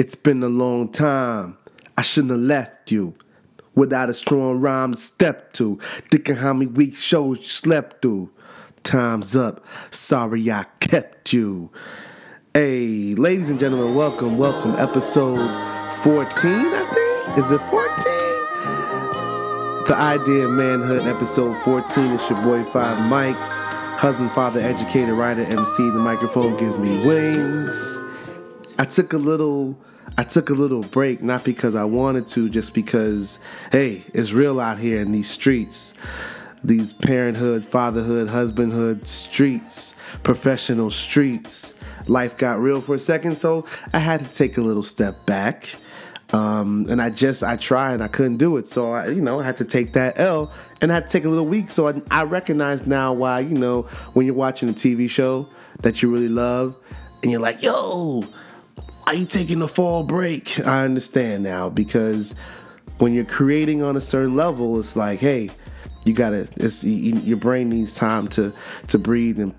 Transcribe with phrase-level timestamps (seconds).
[0.00, 1.58] It's been a long time.
[1.98, 3.14] I shouldn't have left you
[3.74, 5.78] without a strong rhyme to step to.
[6.10, 8.30] Thinking how many weeks shows you slept through.
[8.82, 9.62] Time's up.
[9.90, 11.70] Sorry I kept you.
[12.54, 14.74] Hey, ladies and gentlemen, welcome, welcome.
[14.78, 15.36] Episode
[15.98, 17.38] 14, I think.
[17.38, 17.76] Is it 14?
[19.86, 22.12] The Idea of Manhood, episode 14.
[22.12, 23.60] It's your boy Five Mics.
[23.98, 25.90] Husband, father, educator, writer, MC.
[25.90, 27.98] The microphone gives me wings.
[28.78, 29.76] I took a little
[30.18, 33.38] I took a little break, not because I wanted to, just because,
[33.72, 35.94] hey, it's real out here in these streets.
[36.62, 41.74] These parenthood, fatherhood, husbandhood streets, professional streets.
[42.06, 45.74] Life got real for a second, so I had to take a little step back.
[46.32, 49.40] Um, and I just I tried and I couldn't do it, so I you know
[49.40, 51.70] I had to take that L and I had to take a little week.
[51.70, 53.82] So I, I recognize now why you know
[54.12, 55.48] when you're watching a TV show
[55.82, 56.76] that you really love
[57.22, 58.22] and you're like, yo,
[59.14, 60.60] you taking a fall break?
[60.66, 62.34] I understand now because
[62.98, 65.50] when you're creating on a certain level, it's like, hey,
[66.04, 66.48] you gotta.
[66.56, 68.52] It's you, your brain needs time to
[68.88, 69.54] to breathe and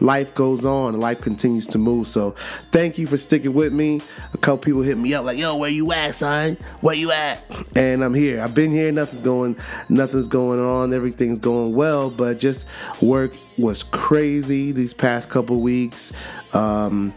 [0.00, 2.08] life goes on and life continues to move.
[2.08, 2.34] So
[2.70, 4.00] thank you for sticking with me.
[4.32, 6.56] A couple people hit me up like, yo, where you at, son?
[6.80, 7.44] Where you at?
[7.76, 8.40] And I'm here.
[8.40, 8.90] I've been here.
[8.92, 9.56] Nothing's going
[9.88, 10.92] nothing's going on.
[10.92, 12.66] Everything's going well, but just
[13.00, 16.12] work was crazy these past couple weeks.
[16.52, 17.14] Um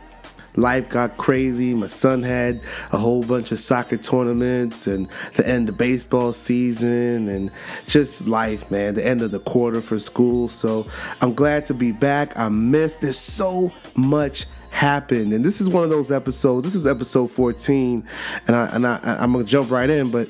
[0.57, 1.73] life got crazy.
[1.73, 7.29] My son had a whole bunch of soccer tournaments and the end of baseball season
[7.29, 7.51] and
[7.87, 8.95] just life, man.
[8.95, 10.49] The end of the quarter for school.
[10.49, 10.87] So
[11.21, 12.37] I'm glad to be back.
[12.37, 13.01] I missed.
[13.01, 18.07] There's so much happened and this is one of those episodes this is episode 14
[18.45, 20.29] and i and i i'm gonna jump right in but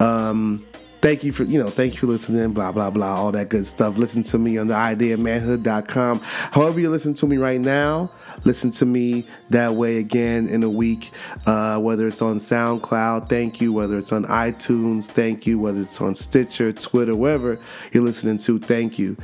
[0.00, 0.64] um
[1.04, 3.66] thank you for you know thank you for listening blah blah blah all that good
[3.66, 3.98] stuff.
[3.98, 8.10] Listen to me on the ideamanhood.com however you listen to me right now
[8.44, 11.10] listen to me that way again in a week
[11.44, 13.70] uh, whether it's on soundcloud thank you.
[13.70, 15.58] Whether it's on itunes thank you.
[15.58, 17.60] Whether it's on stitcher twitter wherever
[17.92, 19.18] you're listening to thank you.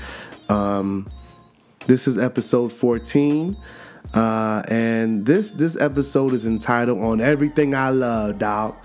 [0.50, 1.10] Um,
[1.86, 3.56] this is episode 14
[4.12, 8.76] uh, and this this episode is entitled on everything i love dog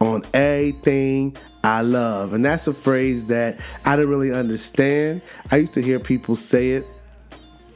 [0.00, 2.32] on everything I love.
[2.32, 5.22] And that's a phrase that I didn't really understand.
[5.50, 6.86] I used to hear people say it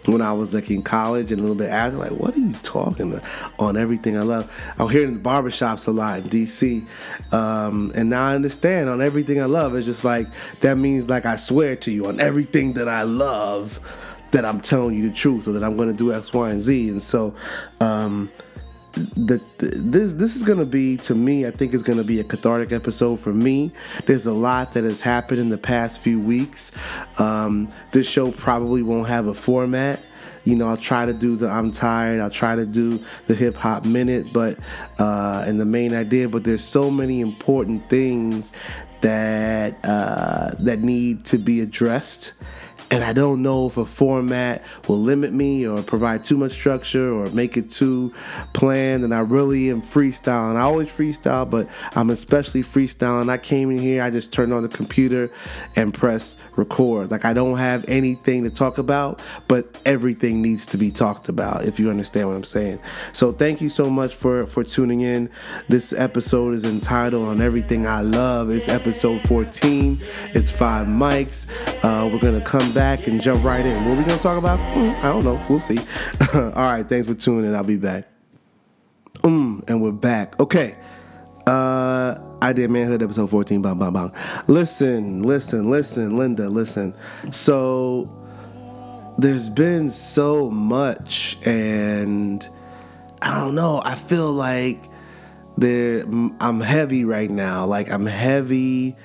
[0.07, 2.53] when I was like in college and a little bit after, like, what are you
[2.63, 3.25] talking about?
[3.59, 4.51] on everything I love?
[4.79, 6.87] I'll hear it in the barbershops a lot in DC.
[7.33, 9.75] Um, and now I understand on everything I love.
[9.75, 10.27] It's just like,
[10.61, 13.81] that means like I swear to you on everything that I love
[14.33, 16.61] that I'm telling you the truth or that I'm going to do X, Y, and
[16.61, 16.89] Z.
[16.89, 17.35] And so,
[17.81, 18.31] um,
[18.95, 21.47] the, this this is gonna be to me.
[21.47, 23.73] I think it's gonna be a cathartic episode for me.
[24.07, 26.73] There's a lot that has happened in the past few weeks.
[27.19, 30.03] Um, this show probably won't have a format.
[30.45, 32.21] You know, I'll try to do the I'm tired.
[32.21, 34.59] I'll try to do the hip hop minute, but
[34.99, 36.29] uh, and the main idea.
[36.29, 38.53] But there's so many important things
[39.01, 42.33] that uh, that need to be addressed
[42.91, 47.13] and I don't know if a format will limit me or provide too much structure
[47.13, 48.13] or make it too
[48.53, 49.05] planned.
[49.05, 50.57] And I really am freestyling.
[50.57, 53.31] I always freestyle, but I'm especially freestyling.
[53.31, 55.31] I came in here, I just turned on the computer
[55.77, 57.11] and pressed record.
[57.11, 61.65] Like I don't have anything to talk about, but everything needs to be talked about.
[61.65, 62.81] If you understand what I'm saying.
[63.13, 65.31] So thank you so much for for tuning in.
[65.69, 69.99] This episode is entitled "On Everything I Love." It's episode 14.
[70.35, 71.49] It's five mics.
[71.83, 73.73] Uh, we're gonna come back and jump right in.
[73.85, 74.59] What are we gonna talk about?
[74.59, 75.41] Mm, I don't know.
[75.49, 75.79] We'll see.
[76.35, 76.87] All right.
[76.87, 77.55] Thanks for tuning in.
[77.55, 78.09] I'll be back.
[79.23, 80.39] Mm, and we're back.
[80.41, 80.75] Okay.
[81.47, 83.63] Uh, I did Manhood episode 14.
[83.63, 84.11] Bam, bam, bam.
[84.49, 86.93] Listen, listen, listen, Linda, listen.
[87.33, 88.09] So
[89.19, 92.47] there's been so much, and
[93.23, 93.83] I don't know.
[93.85, 94.79] I feel like
[95.57, 96.01] there.
[96.41, 97.67] I'm heavy right now.
[97.67, 98.97] Like I'm heavy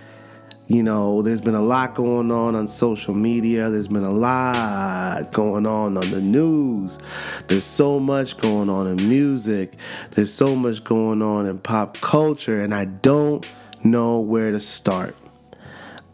[0.70, 3.72] you know, there's been a lot going on on social media.
[3.72, 7.00] There's been a lot going on on the news.
[7.48, 9.74] There's so much going on in music.
[10.12, 13.52] There's so much going on in pop culture, and I don't
[13.84, 15.16] know where to start.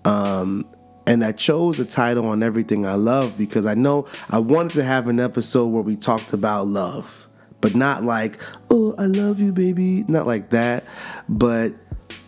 [0.05, 0.65] Um,
[1.05, 4.85] and I chose the title on Everything I Love because I know I wanted to
[4.85, 7.27] have an episode where we talked about love,
[7.59, 8.39] but not like,
[8.69, 10.05] oh, I love you, baby.
[10.07, 10.85] Not like that,
[11.27, 11.73] but,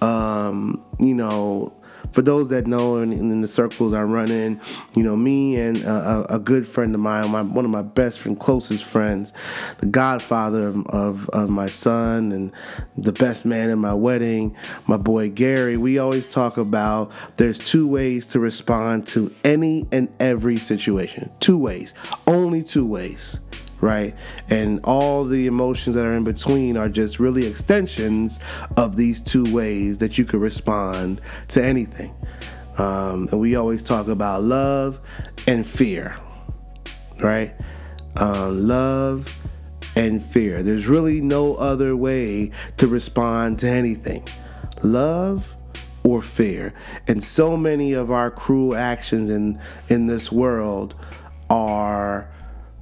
[0.02, 1.72] um, you know,
[2.18, 4.60] for those that know in, in the circles I run in,
[4.96, 8.26] you know, me and a, a good friend of mine, my, one of my best
[8.26, 9.34] and closest friends,
[9.82, 12.52] the godfather of, of, of my son and
[12.98, 14.56] the best man in my wedding,
[14.88, 20.10] my boy Gary, we always talk about there's two ways to respond to any and
[20.20, 21.30] every situation.
[21.40, 21.94] Two ways.
[22.26, 23.38] Only two ways.
[23.82, 24.16] Right?
[24.50, 28.40] And all the emotions that are in between are just really extensions
[28.76, 32.14] of these two ways that you could respond to anything.
[32.78, 35.00] Um, and we always talk about love
[35.48, 36.18] and fear,
[37.22, 37.54] right?
[38.20, 39.36] Uh, love
[39.96, 40.62] and fear.
[40.62, 44.28] There's really no other way to respond to anything.
[44.84, 45.56] Love
[46.04, 46.74] or fear.
[47.08, 50.96] And so many of our cruel actions in in this world
[51.50, 52.30] are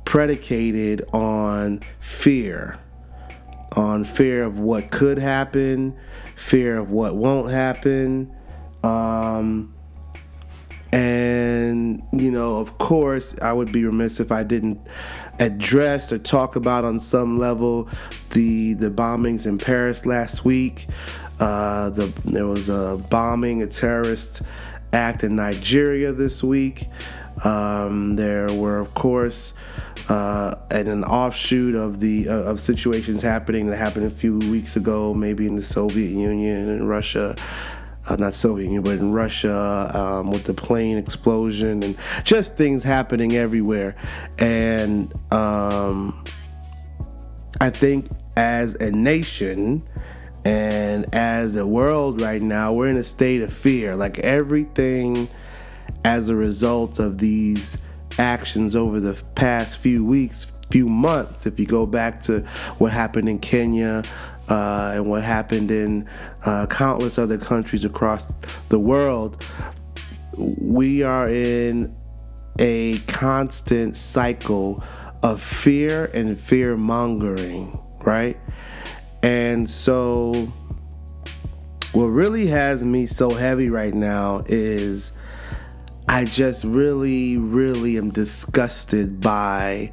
[0.05, 2.79] predicated on fear.
[3.73, 5.97] On fear of what could happen,
[6.35, 8.33] fear of what won't happen.
[8.83, 9.73] Um,
[10.93, 14.79] and, you know, of course, I would be remiss if I didn't
[15.39, 17.89] address or talk about on some level
[18.31, 20.87] the the bombings in Paris last week.
[21.39, 24.41] Uh, the, there was a bombing, a terrorist
[24.93, 26.87] act in Nigeria this week.
[27.43, 29.53] Um, there were, of course,
[30.09, 34.75] uh, and an offshoot of the uh, of situations happening that happened a few weeks
[34.75, 37.35] ago, maybe in the Soviet Union and Russia.
[38.07, 42.83] Uh, not Soviet Union, but in Russia um, with the plane explosion and just things
[42.83, 43.95] happening everywhere.
[44.37, 46.23] And um,
[47.59, 49.81] I think as a nation,
[50.45, 53.95] and as a world right now, we're in a state of fear.
[53.95, 55.27] Like everything
[56.05, 57.79] as a result of these
[58.19, 62.41] actions over the past few weeks, few months, if you go back to
[62.77, 64.03] what happened in Kenya
[64.47, 66.07] uh, and what happened in
[66.45, 68.31] uh, countless other countries across
[68.69, 69.43] the world,
[70.37, 71.93] we are in
[72.59, 74.83] a constant cycle
[75.23, 78.37] of fear and fear mongering, right?
[79.23, 80.33] And so,
[81.93, 85.11] what really has me so heavy right now is
[86.07, 89.91] I just really, really am disgusted by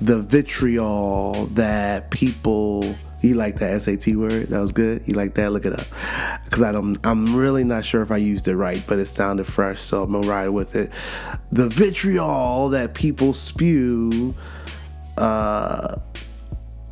[0.00, 2.94] the vitriol that people.
[3.22, 4.46] You like that SAT word?
[4.46, 5.06] That was good.
[5.06, 5.52] You like that?
[5.52, 5.86] Look it up,
[6.44, 6.98] because I don't.
[7.04, 10.12] I'm really not sure if I used it right, but it sounded fresh, so I'm
[10.12, 10.90] gonna ride with it.
[11.52, 14.34] The vitriol that people spew.
[15.18, 15.98] Uh,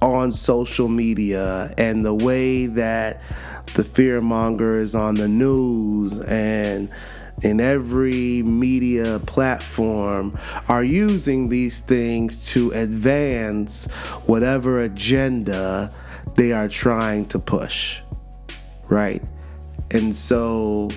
[0.01, 3.21] on social media and the way that
[3.75, 6.89] the fear mongers on the news and
[7.43, 10.39] in every media platform
[10.69, 13.87] are using these things to advance
[14.27, 15.93] whatever agenda
[16.37, 18.01] they are trying to push.
[18.89, 19.23] Right?
[19.91, 20.91] And so,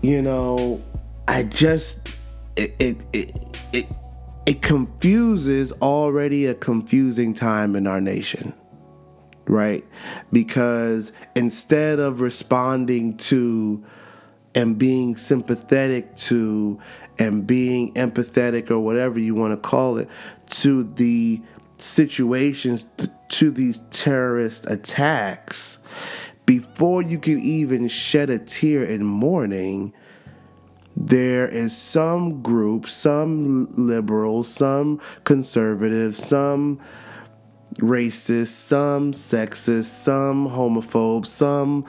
[0.00, 0.82] you know,
[1.28, 2.16] I just,
[2.56, 3.86] it, it, it, it
[4.44, 8.52] it confuses already a confusing time in our nation,
[9.46, 9.84] right?
[10.32, 13.84] Because instead of responding to
[14.54, 16.80] and being sympathetic to
[17.18, 20.08] and being empathetic or whatever you want to call it
[20.48, 21.40] to the
[21.78, 22.86] situations
[23.28, 25.78] to these terrorist attacks
[26.46, 29.92] before you can even shed a tear in mourning
[30.94, 36.80] there is some group, some liberals, some conservatives, some
[37.76, 41.86] racist, some sexist, some homophobe, some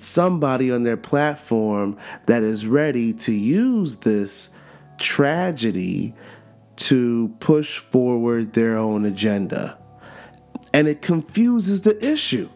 [0.00, 4.50] somebody on their platform that is ready to use this
[4.98, 6.14] tragedy
[6.76, 9.78] to push forward their own agenda.
[10.72, 12.48] And it confuses the issue.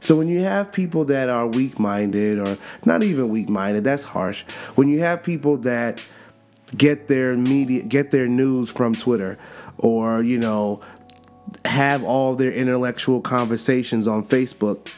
[0.00, 4.04] So when you have people that are weak minded, or not even weak minded, that's
[4.04, 4.42] harsh.
[4.74, 6.06] When you have people that
[6.76, 9.38] get their media, get their news from Twitter,
[9.76, 10.80] or you know,
[11.64, 14.92] have all their intellectual conversations on Facebook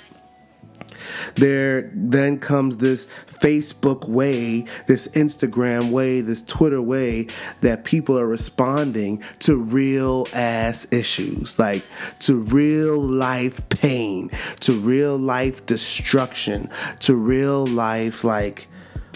[1.35, 7.27] there then comes this Facebook way, this Instagram way, this Twitter way
[7.61, 11.85] that people are responding to real ass issues, like
[12.21, 16.69] to real life pain, to real life destruction,
[17.01, 18.69] to real life like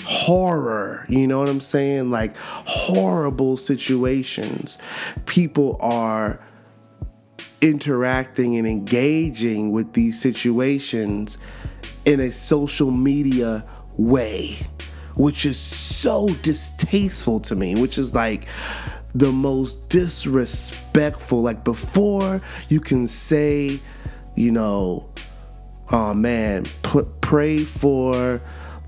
[0.05, 1.05] horror.
[1.09, 2.11] You know what I'm saying?
[2.11, 4.79] Like horrible situations.
[5.27, 6.41] People are
[7.65, 11.39] interacting and engaging with these situations
[12.05, 13.65] in a social media
[13.97, 14.59] way,
[15.17, 18.47] which is so distasteful to me, which is like
[19.15, 21.41] the most disrespectful.
[21.41, 23.81] Like before you can say,
[24.35, 25.09] you know,
[25.91, 28.43] oh man, p- pray for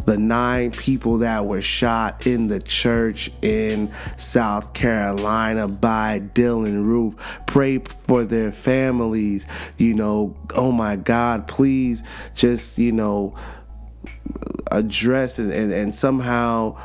[0.05, 7.17] the nine people that were shot in the church in South Carolina by Dylann Roof.
[7.47, 9.47] Pray for their families.
[9.77, 12.03] You know, oh my God, please
[12.35, 13.35] just, you know,
[14.71, 16.77] address and, and, and somehow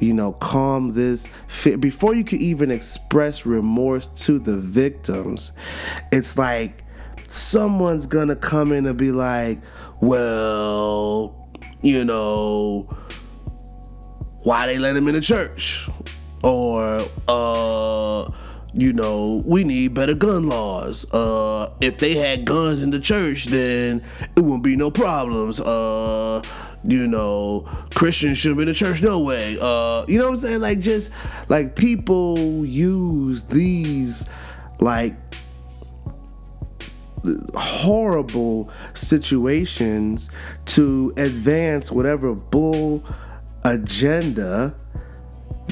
[0.00, 5.52] you know, calm this fit before you could even express remorse to the victims.
[6.10, 6.84] It's like
[7.28, 9.58] someone's gonna come in and be like,
[10.00, 11.39] well,
[11.82, 12.82] you know,
[14.42, 15.88] why they let him in the church?
[16.42, 18.30] Or, uh,
[18.72, 21.10] you know, we need better gun laws.
[21.12, 24.02] Uh, if they had guns in the church, then
[24.36, 25.60] it wouldn't be no problems.
[25.60, 26.42] Uh,
[26.84, 29.58] you know, Christians shouldn't be in the church no way.
[29.60, 30.60] Uh, you know what I'm saying?
[30.60, 31.10] Like just
[31.48, 34.26] like people use these
[34.80, 35.14] like
[37.54, 40.30] horrible situations
[40.66, 43.04] to advance whatever bull
[43.64, 44.74] agenda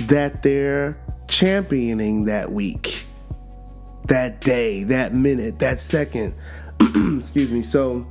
[0.07, 3.05] that they're championing that week,
[4.05, 6.35] that day, that minute, that second.
[6.81, 7.63] Excuse me.
[7.63, 8.07] So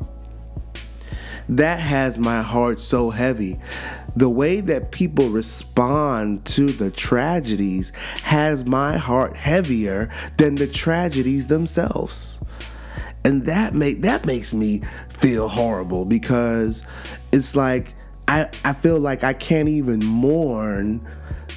[1.49, 3.59] that has my heart so heavy.
[4.15, 7.91] The way that people respond to the tragedies
[8.23, 12.39] has my heart heavier than the tragedies themselves.
[13.27, 16.81] And that make that makes me feel horrible because
[17.33, 17.93] it's like
[18.25, 21.05] I, I feel like I can't even mourn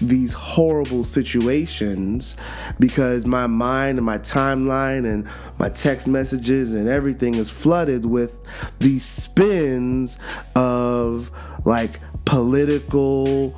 [0.02, 2.36] these horrible situations
[2.80, 5.28] because my mind and my timeline and
[5.60, 8.44] my text messages and everything is flooded with
[8.80, 10.18] these spins
[10.56, 11.30] of
[11.64, 13.54] like political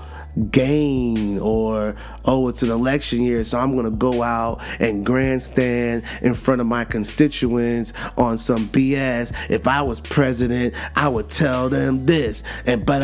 [0.51, 6.35] gain or oh it's an election year so i'm gonna go out and grandstand in
[6.35, 12.07] front of my constituents on some bs if i was president i would tell them
[12.07, 13.03] this and but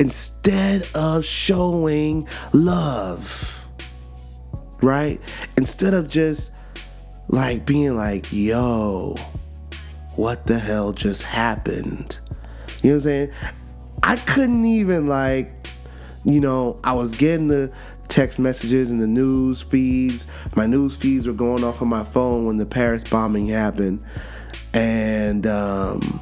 [0.00, 3.62] instead of showing love
[4.82, 5.20] right?
[5.56, 6.52] Instead of just
[7.28, 9.16] like being like yo
[10.14, 12.18] what the hell just happened?
[12.82, 13.30] You know what i'm saying?
[14.02, 15.55] I couldn't even like
[16.26, 17.72] you know, I was getting the
[18.08, 20.26] text messages and the news feeds.
[20.54, 24.02] My news feeds were going off on my phone when the Paris bombing happened.
[24.74, 26.20] And, um,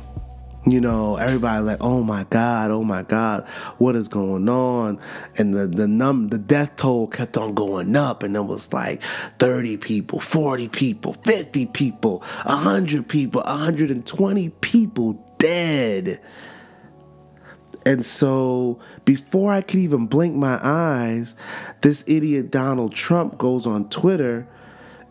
[0.66, 3.46] you know, everybody like, oh my God, oh my God,
[3.78, 4.98] what is going on?
[5.36, 9.02] And the the num the death toll kept on going up, and it was like
[9.38, 16.20] 30 people, 40 people, 50 people, 100 people, 120 people dead.
[17.86, 21.34] And so before I could even blink my eyes,
[21.82, 24.46] this idiot Donald Trump goes on Twitter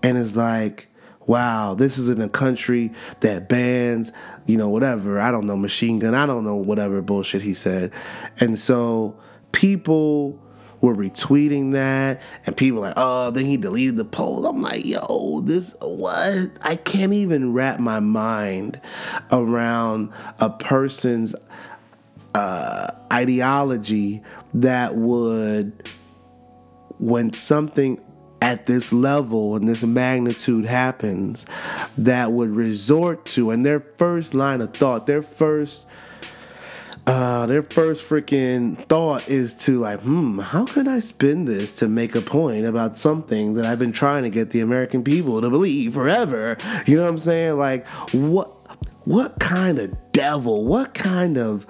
[0.02, 0.88] and is like,
[1.26, 4.12] wow, this is in a country that bans,
[4.46, 7.92] you know, whatever, I don't know, machine gun, I don't know, whatever bullshit he said.
[8.40, 9.16] And so
[9.52, 10.40] people
[10.82, 14.46] were retweeting that and people like, oh, then he deleted the post.
[14.46, 16.50] I'm like, yo, this what?
[16.62, 18.82] I can't even wrap my mind
[19.32, 21.36] around a person's
[22.36, 24.22] uh, ideology
[24.54, 25.74] that would,
[27.00, 28.00] when something
[28.42, 31.46] at this level and this magnitude happens,
[31.98, 35.86] that would resort to, and their first line of thought, their first
[37.06, 41.90] uh, their first freaking thought is to like, hmm, how can I spin this to
[41.90, 45.50] make a point about something that I've been trying to get the American people to
[45.50, 46.56] believe forever?
[46.86, 47.58] You know what I'm saying?
[47.58, 48.48] Like, what,
[49.06, 50.64] what kind of devil?
[50.64, 51.66] What kind of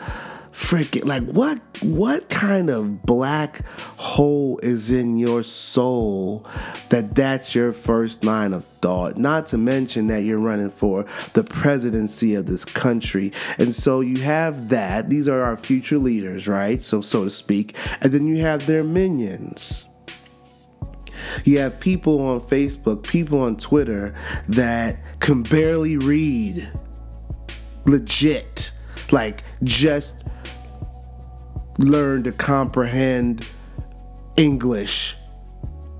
[0.64, 3.66] freaking like what what kind of black
[3.98, 6.48] hole is in your soul
[6.90, 9.18] that that's your first line of thought?
[9.18, 13.34] Not to mention that you're running for the presidency of this country.
[13.58, 15.10] And so you have that.
[15.10, 16.82] These are our future leaders right?
[16.82, 17.76] So so to speak.
[18.02, 19.86] And then you have their minions.
[21.44, 24.14] You have people on Facebook, people on Twitter
[24.48, 26.70] that can barely read.
[27.86, 28.72] Legit.
[29.12, 30.24] Like, just
[31.78, 33.48] learn to comprehend
[34.38, 35.18] English.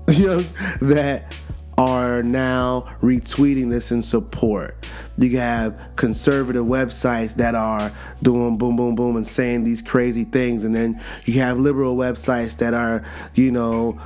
[0.06, 0.40] You know,
[0.82, 1.34] that
[1.78, 4.86] are now retweeting this in support.
[5.16, 7.90] You have conservative websites that are
[8.22, 10.64] doing boom, boom, boom and saying these crazy things.
[10.64, 13.02] And then you have liberal websites that are,
[13.34, 13.98] you know,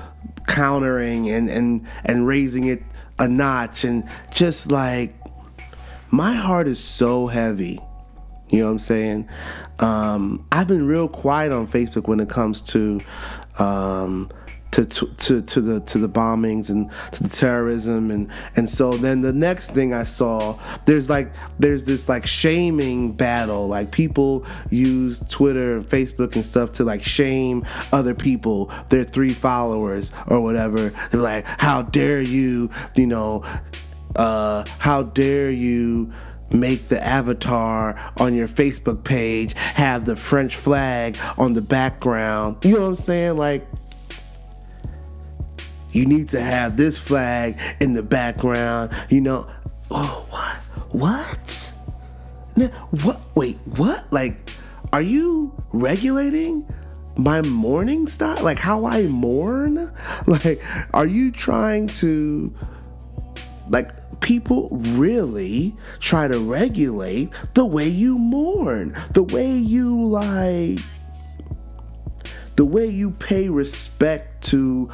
[0.47, 2.83] countering and, and, and raising it
[3.19, 3.85] a notch.
[3.85, 5.15] And just like,
[6.11, 7.81] my heart is so heavy
[8.50, 9.28] you know what I'm saying?
[9.78, 13.00] Um, I've been real quiet on Facebook when it comes to
[13.59, 14.31] um,
[14.71, 19.23] to, to, to the to the bombings and to the terrorism and and so then
[19.23, 25.21] the next thing I saw there's like there's this like shaming battle like people use
[25.28, 30.90] Twitter and Facebook and stuff to like shame other people their three followers or whatever
[31.11, 33.45] they're like how dare you you know
[34.17, 36.12] uh, how dare you
[36.50, 42.64] make the avatar on your Facebook page have the French flag on the background.
[42.64, 43.37] You know what I'm saying?
[43.37, 43.67] Like,
[45.93, 49.47] you need to have this flag in the background, you know.
[49.90, 50.57] Oh, what?
[50.93, 51.73] What?
[53.02, 53.21] What?
[53.35, 54.12] Wait, what?
[54.12, 54.37] Like,
[54.93, 56.67] are you regulating
[57.17, 58.43] my mourning style?
[58.43, 59.93] Like, how I mourn?
[60.26, 60.61] Like,
[60.93, 62.55] are you trying to,
[63.69, 63.90] like,
[64.21, 70.81] people really try to regulate the way you mourn, the way you, like,
[72.57, 74.91] the way you pay respect to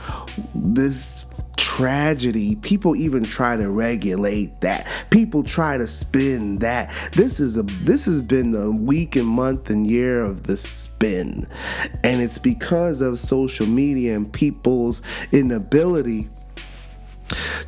[0.55, 1.25] this
[1.57, 2.57] tragedy.
[2.57, 4.87] People even try to regulate that.
[5.11, 6.93] People try to spin that.
[7.13, 11.49] This is a this has been the week and month and year of the spin.
[12.05, 15.03] And it's because of social media and people's
[15.33, 16.29] inability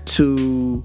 [0.05, 0.85] to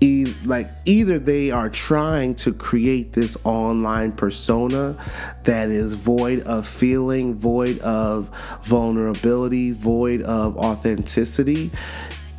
[0.00, 4.96] e- like either they are trying to create this online persona
[5.44, 8.30] that is void of feeling, void of
[8.64, 11.70] vulnerability, void of authenticity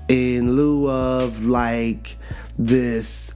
[0.08, 2.18] in lieu of like
[2.58, 3.34] this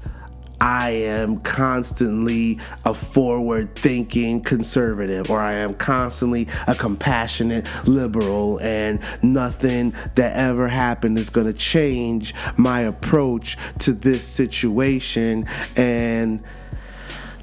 [0.61, 8.99] I am constantly a forward thinking conservative, or I am constantly a compassionate liberal, and
[9.23, 15.47] nothing that ever happened is going to change my approach to this situation.
[15.75, 16.43] And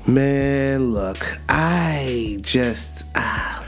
[0.07, 3.05] man, look, I just.
[3.17, 3.68] Ah,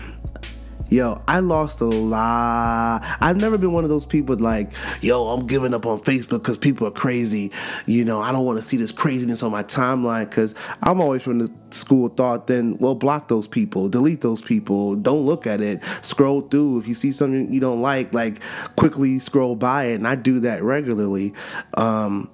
[0.90, 3.02] yo, I lost a lot.
[3.20, 4.70] I've never been one of those people like,
[5.00, 7.52] yo, I'm giving up on Facebook because people are crazy.
[7.86, 11.22] You know, I don't want to see this craziness on my timeline because I'm always
[11.22, 15.60] from the school thought, then, well, block those people, delete those people, don't look at
[15.60, 16.80] it, scroll through.
[16.80, 18.40] If you see something you don't like, like
[18.76, 19.94] quickly scroll by it.
[19.94, 21.32] And I do that regularly.
[21.74, 22.28] Um,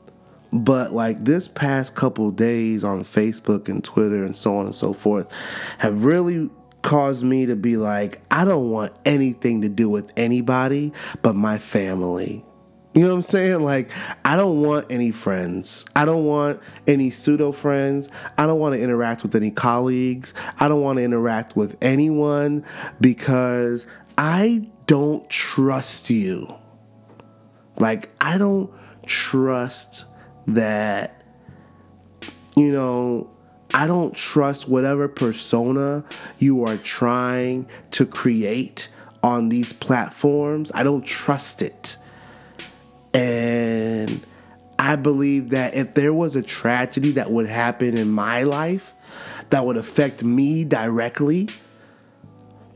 [0.52, 4.92] but like this past couple days on Facebook and Twitter and so on and so
[4.92, 5.30] forth
[5.78, 6.48] have really
[6.83, 10.92] caused me to be like, I don't want anything to do with anybody
[11.23, 12.45] but my family.
[12.95, 13.61] You know what I'm saying?
[13.61, 13.90] Like,
[14.25, 15.85] I don't want any friends.
[15.95, 18.09] I don't want any pseudo friends.
[18.38, 20.33] I don't want to interact with any colleagues.
[20.59, 22.64] I don't want to interact with anyone
[22.99, 26.55] because I don't trust you.
[27.77, 28.72] Like, I don't
[29.05, 30.07] trust
[30.46, 31.22] that,
[32.57, 33.29] you know,
[33.76, 36.02] I don't trust whatever persona
[36.38, 38.88] you are trying to create
[39.22, 40.72] on these platforms.
[40.74, 41.98] I don't trust it.
[43.12, 44.18] And
[44.78, 48.94] I believe that if there was a tragedy that would happen in my life
[49.50, 51.50] that would affect me directly,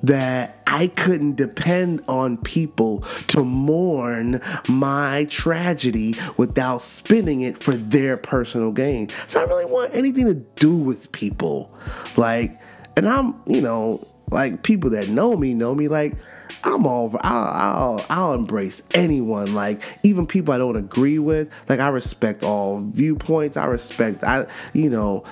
[0.03, 8.17] that I couldn't depend on people to mourn my tragedy without spinning it for their
[8.17, 9.09] personal gain.
[9.29, 11.75] So I really want anything to do with people.
[12.17, 12.53] Like,
[12.97, 16.15] and I'm, you know, like people that know me know me like
[16.63, 21.81] I'm all I'll, I'll I'll embrace anyone like even people I don't agree with like
[21.81, 25.25] I respect all viewpoints I respect I you know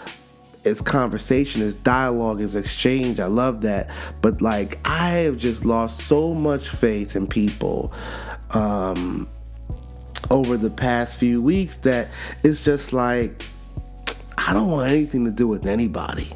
[0.68, 3.20] it's conversation, it's dialogue, it's exchange.
[3.20, 3.90] I love that.
[4.22, 7.92] But like I have just lost so much faith in people
[8.50, 9.28] um
[10.30, 12.08] over the past few weeks that
[12.44, 13.44] it's just like
[14.36, 16.32] I don't want anything to do with anybody.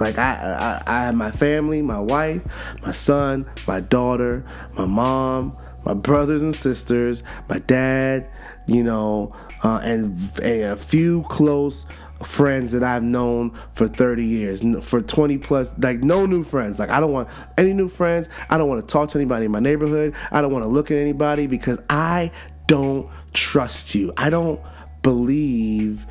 [0.00, 2.42] Like I, I, I have my family, my wife,
[2.82, 4.44] my son, my daughter,
[4.76, 8.28] my mom, my brothers and sisters, my dad,
[8.66, 11.86] you know, uh, and, and a few close
[12.24, 16.78] friends that I've known for 30 years, for 20 plus, like no new friends.
[16.78, 18.28] Like I don't want any new friends.
[18.50, 20.14] I don't want to talk to anybody in my neighborhood.
[20.30, 22.30] I don't want to look at anybody because I
[22.66, 24.12] don't trust you.
[24.16, 24.60] I don't
[25.02, 26.06] believe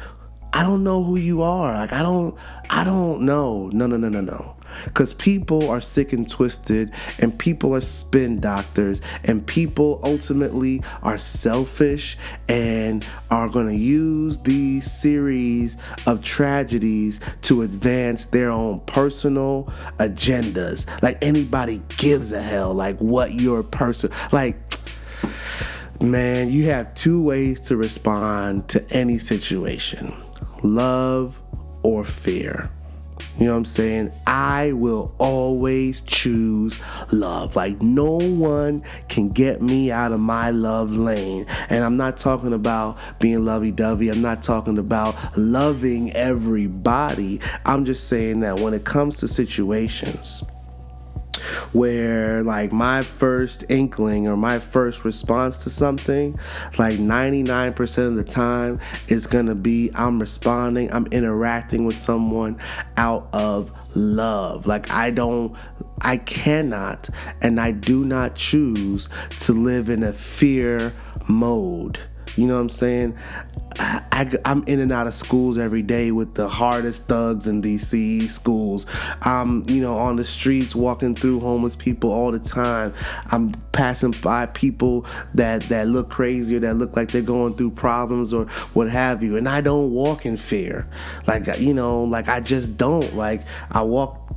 [0.54, 1.74] I don't know who you are.
[1.74, 2.36] Like I don't
[2.70, 3.70] I don't know.
[3.74, 4.56] No, no, no, no, no.
[4.86, 11.18] Because people are sick and twisted, and people are spin doctors, and people ultimately are
[11.18, 12.18] selfish
[12.50, 20.86] and are going to use these series of tragedies to advance their own personal agendas.
[21.02, 24.58] Like anybody gives a hell, like what your person, like,
[26.00, 30.14] man, you have two ways to respond to any situation
[30.64, 31.40] love
[31.84, 32.70] or fear.
[33.38, 34.12] You know what I'm saying?
[34.28, 36.80] I will always choose
[37.12, 37.56] love.
[37.56, 41.46] Like, no one can get me out of my love lane.
[41.70, 44.10] And I'm not talking about being lovey dovey.
[44.10, 47.42] I'm not talking about loving everybody.
[47.66, 50.44] I'm just saying that when it comes to situations,
[51.74, 56.38] where like my first inkling or my first response to something,
[56.78, 62.58] like 99% of the time, is gonna be I'm responding, I'm interacting with someone
[62.98, 64.68] out of love.
[64.68, 65.56] Like I don't
[66.02, 67.10] I cannot
[67.42, 69.10] and I do not choose
[69.42, 70.94] to live in a fear
[71.28, 72.00] mode.
[72.36, 73.18] You know what I'm saying?
[73.80, 78.30] I, am in and out of schools every day with the hardest thugs in DC
[78.30, 78.86] schools.
[79.22, 82.94] I'm, you know, on the streets walking through homeless people all the time.
[83.28, 87.72] I'm passing by people that that look crazy or that look like they're going through
[87.72, 90.88] problems or what have you, and I don't walk in fear.
[91.28, 93.16] Like you know, like I just don't.
[93.16, 94.33] Like I walk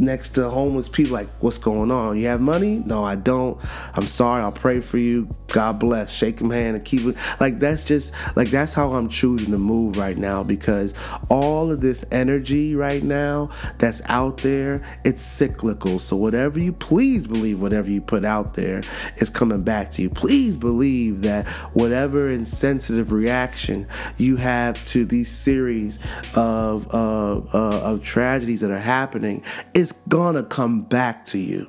[0.00, 2.16] next to homeless people like what's going on?
[2.16, 2.82] You have money?
[2.84, 3.58] No i don't.
[3.94, 4.42] I'm sorry.
[4.42, 5.28] I'll pray for you.
[5.48, 6.12] God bless.
[6.12, 7.16] Shake him hand and keep it.
[7.38, 10.94] Like that's just like that's how i'm choosing to move right now because
[11.28, 15.98] all of this energy right now that's out there it's cyclical.
[15.98, 18.82] So whatever you please believe whatever you put out there
[19.16, 20.10] is coming back to you.
[20.10, 23.86] Please believe that whatever insensitive reaction
[24.16, 25.98] you have to these series
[26.34, 29.42] of uh, uh, of tragedies that are happening
[29.74, 31.68] is it's gonna come back to you.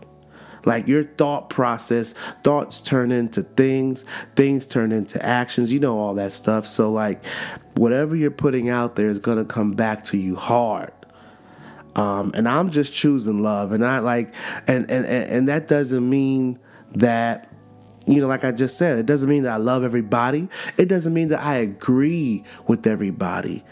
[0.64, 4.06] Like your thought process, thoughts turn into things,
[4.36, 5.74] things turn into actions.
[5.74, 6.68] You know all that stuff.
[6.68, 7.24] So like
[7.76, 10.92] whatever you're putting out there is gonna come back to you hard.
[11.96, 14.34] Um, and I'm just choosing love, and I like,
[14.68, 16.58] and and and that doesn't mean
[16.96, 17.52] that
[18.06, 20.48] you know, like I just said, it doesn't mean that I love everybody.
[20.78, 23.64] It doesn't mean that I agree with everybody.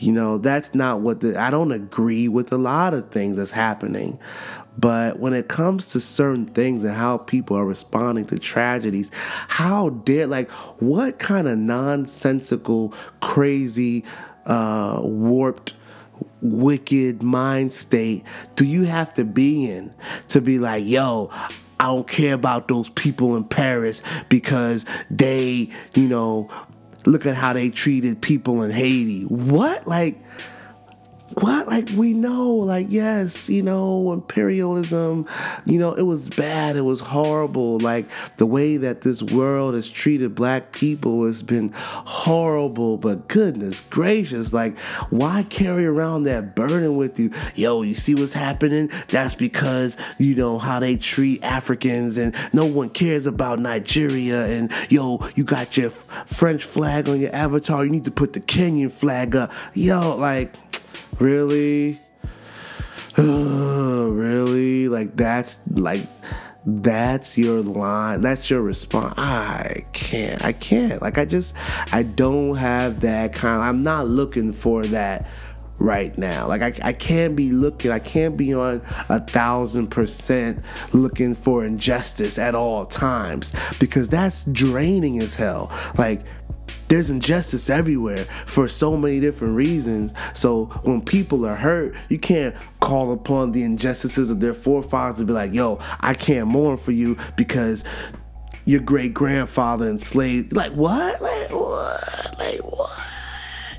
[0.00, 3.50] You know, that's not what the, I don't agree with a lot of things that's
[3.50, 4.18] happening.
[4.78, 9.10] But when it comes to certain things and how people are responding to tragedies,
[9.48, 10.48] how dare, like,
[10.80, 14.04] what kind of nonsensical, crazy,
[14.46, 15.74] uh, warped,
[16.42, 18.24] wicked mind state
[18.56, 19.92] do you have to be in
[20.28, 21.30] to be like, yo,
[21.78, 26.50] I don't care about those people in Paris because they, you know,
[27.06, 29.22] look at how they treated people in Haiti.
[29.24, 29.86] What?
[29.86, 30.16] Like,
[31.34, 31.68] what?
[31.68, 35.26] Like we know like yes you know imperialism
[35.64, 37.78] you know it was bad it was horrible.
[37.78, 43.80] Like the way that this world has treated black people has been horrible but goodness
[43.80, 44.78] gracious like
[45.10, 47.30] why carry around that burden with you?
[47.54, 48.90] Yo you see what's happening?
[49.08, 54.72] That's because you know how they treat africans and no one cares about nigeria and
[54.88, 58.90] yo you got your french flag on your avatar you need to put the kenyan
[58.90, 59.50] flag up.
[59.74, 60.52] Yo like
[61.18, 61.98] really?
[63.16, 64.88] Really?
[64.88, 66.02] Like that's like
[66.66, 69.14] that's your line that's your response.
[69.16, 71.00] I can't i can't.
[71.00, 71.54] Like i just
[71.92, 75.26] i don't have that kind of, i'm not looking for that
[75.78, 76.46] right now.
[76.46, 81.64] Like I, I can't be looking i can't be on a thousand percent looking for
[81.64, 85.72] injustice at all times because that's draining as hell.
[85.96, 86.20] Like
[86.90, 90.12] there's injustice everywhere for so many different reasons.
[90.34, 95.24] So when people are hurt, you can't call upon the injustices of their forefathers to
[95.24, 97.84] be like, yo, I can't mourn for you because
[98.64, 100.54] your great grandfather enslaved.
[100.54, 101.22] Like what?
[101.22, 102.38] Like what?
[102.38, 102.90] Like what?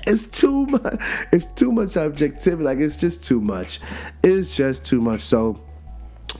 [0.06, 0.96] It's too much.
[1.32, 2.64] It's too much objectivity.
[2.64, 3.78] Like it's just too much.
[4.22, 5.20] It's just too much.
[5.20, 5.62] So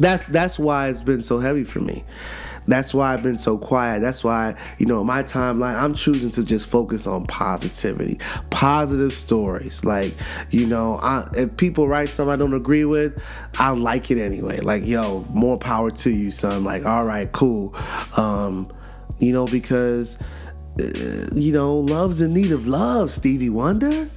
[0.01, 2.03] that's that's why it's been so heavy for me.
[2.67, 4.01] That's why I've been so quiet.
[4.01, 8.19] That's why, you know, my timeline, I'm choosing to just focus on positivity,
[8.51, 9.85] positive stories.
[9.85, 10.15] Like,
[10.51, 13.21] you know, I, if people write something I don't agree with,
[13.59, 14.61] I like it anyway.
[14.61, 16.65] Like, yo, more power to you, son.
[16.65, 17.75] Like, all right, cool.
[18.17, 18.71] Um,
[19.19, 20.19] you know, because,
[20.81, 24.09] uh, you know, love's in need of love, Stevie Wonder.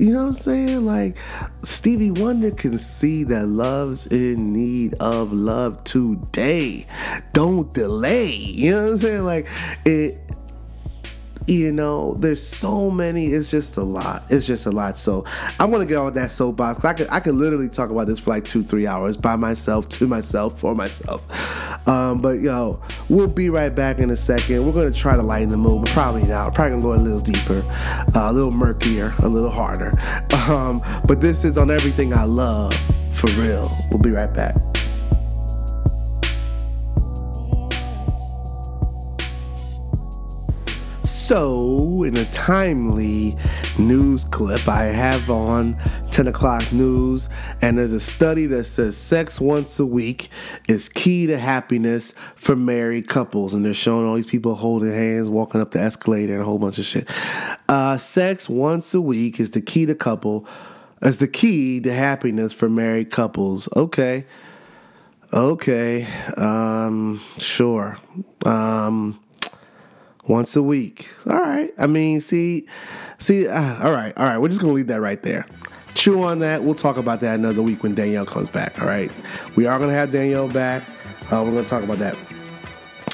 [0.00, 0.86] You know what I'm saying?
[0.86, 1.18] Like
[1.62, 6.86] Stevie Wonder can see that love's in need of love today.
[7.34, 8.32] Don't delay.
[8.32, 9.24] You know what I'm saying?
[9.24, 9.46] Like
[9.84, 10.18] it
[11.50, 13.26] you know, there's so many.
[13.26, 14.22] It's just a lot.
[14.30, 14.96] It's just a lot.
[14.98, 15.24] So
[15.58, 16.84] I'm gonna get on that soapbox.
[16.84, 19.88] I could I could literally talk about this for like two three hours by myself,
[19.90, 21.26] to myself, for myself.
[21.88, 24.64] Um, but yo, we'll be right back in a second.
[24.64, 26.54] We're gonna try to lighten the mood, but probably not.
[26.54, 27.64] Probably gonna go a little deeper,
[28.14, 29.92] uh, a little murkier, a little harder.
[30.50, 32.74] Um, but this is on everything I love
[33.12, 33.70] for real.
[33.90, 34.69] We'll be right back.
[41.30, 43.36] So, in a timely
[43.78, 45.76] news clip, I have on
[46.10, 47.28] 10 o'clock news,
[47.62, 50.28] and there's a study that says sex once a week
[50.68, 53.54] is key to happiness for married couples.
[53.54, 56.58] And they're showing all these people holding hands, walking up the escalator, and a whole
[56.58, 57.08] bunch of shit.
[57.68, 60.44] Uh, sex once a week is the key to couple,
[61.00, 63.68] is the key to happiness for married couples.
[63.76, 64.26] Okay.
[65.32, 66.08] Okay.
[66.36, 67.98] Um, sure.
[68.44, 69.20] Um,
[70.28, 71.08] once a week.
[71.28, 71.72] All right.
[71.78, 72.66] I mean, see,
[73.18, 73.48] see.
[73.48, 74.38] Uh, all right, all right.
[74.38, 75.46] We're just gonna leave that right there.
[75.94, 76.62] chew on that.
[76.62, 78.80] We'll talk about that another week when Danielle comes back.
[78.80, 79.10] All right,
[79.56, 80.88] we are gonna have Danielle back.
[81.32, 82.16] Uh, we're gonna talk about that.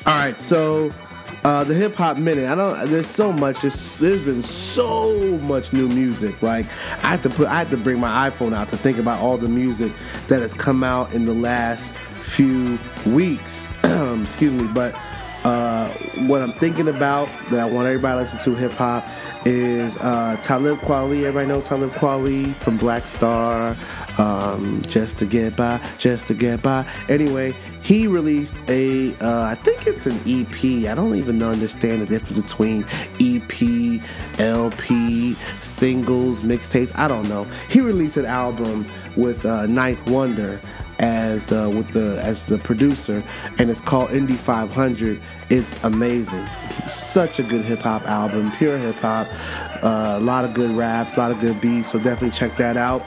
[0.06, 0.92] All right, so
[1.44, 2.46] uh, the hip hop minute.
[2.48, 2.90] I don't.
[2.90, 3.60] There's so much.
[3.60, 6.42] There's, there's been so much new music.
[6.42, 6.66] Like
[7.02, 7.46] I had to put.
[7.48, 9.92] I had to bring my iPhone out to think about all the music
[10.28, 11.86] that has come out in the last
[12.22, 13.70] few weeks.
[13.84, 14.98] Excuse me, but
[15.46, 15.88] uh,
[16.26, 19.06] what I'm thinking about that I want everybody to listen to hip hop
[19.44, 21.20] is uh, Talib Kweli.
[21.20, 23.76] Everybody know Talib Kweli from Black Star,
[24.18, 26.84] um, Just to Get By, Just to Get By.
[27.08, 30.90] Anyway, he released a, uh, I think it's an EP.
[30.90, 32.84] I don't even understand the difference between
[33.20, 34.02] EP,
[34.40, 36.90] LP, singles, mixtapes.
[36.96, 37.44] I don't know.
[37.70, 40.60] He released an album with uh, 9th Wonder
[40.98, 43.22] as the with the as the producer,
[43.58, 45.20] and it's called Indie 500.
[45.50, 46.46] It's amazing,
[46.86, 49.28] such a good hip hop album, pure hip hop,
[49.82, 51.92] uh, a lot of good raps, a lot of good beats.
[51.92, 53.02] So definitely check that out.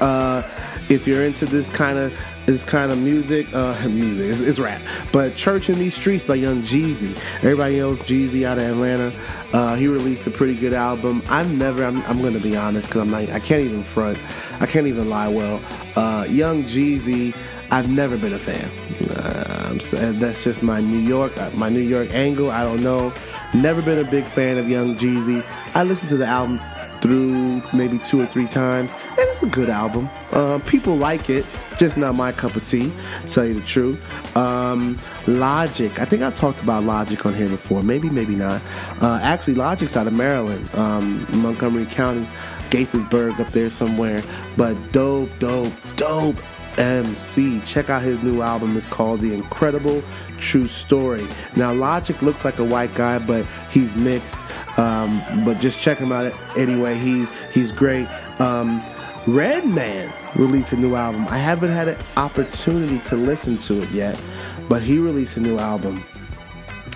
[0.00, 0.42] Uh,
[0.88, 2.12] if you're into this kind of
[2.48, 4.80] this kind of music, uh, music, it's, it's, rap.
[5.12, 7.14] But Church in These Streets by Young Jeezy.
[7.36, 9.12] Everybody knows Jeezy out of Atlanta.
[9.52, 11.22] Uh, he released a pretty good album.
[11.28, 14.18] I've never, I'm, I'm gonna be honest, because I'm not, I can't even front,
[14.60, 15.60] I can't even lie well.
[15.94, 17.36] Uh, Young Jeezy,
[17.70, 18.70] I've never been a fan.
[19.10, 22.50] Uh, that's just my New York, uh, my New York angle.
[22.50, 23.12] I don't know.
[23.52, 25.44] Never been a big fan of Young Jeezy.
[25.74, 26.60] I listened to the album
[27.00, 30.08] through maybe two or three times, and it's a good album.
[30.32, 31.46] Uh, people like it,
[31.78, 32.92] just not my cup of tea.
[33.26, 34.36] Tell you the truth.
[34.36, 37.82] Um, Logic, I think I've talked about Logic on here before.
[37.82, 38.60] Maybe, maybe not.
[39.00, 42.28] Uh, actually, Logic's out of Maryland, um, Montgomery County,
[42.70, 44.20] Gaithersburg up there somewhere.
[44.56, 46.36] But dope, dope, dope
[46.78, 47.60] MC.
[47.60, 48.76] Check out his new album.
[48.76, 50.02] It's called The Incredible
[50.38, 51.26] True Story.
[51.56, 54.36] Now, Logic looks like a white guy, but he's mixed.
[54.78, 56.96] Um, but just check him out anyway.
[56.96, 58.06] He's he's great.
[58.40, 58.82] Um,
[59.26, 61.26] Redman released a new album.
[61.28, 64.20] I haven't had an opportunity to listen to it yet,
[64.68, 66.04] but he released a new album.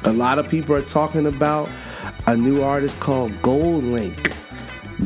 [0.04, 1.68] A lot of people are talking about
[2.26, 4.32] a new artist called GoldLink.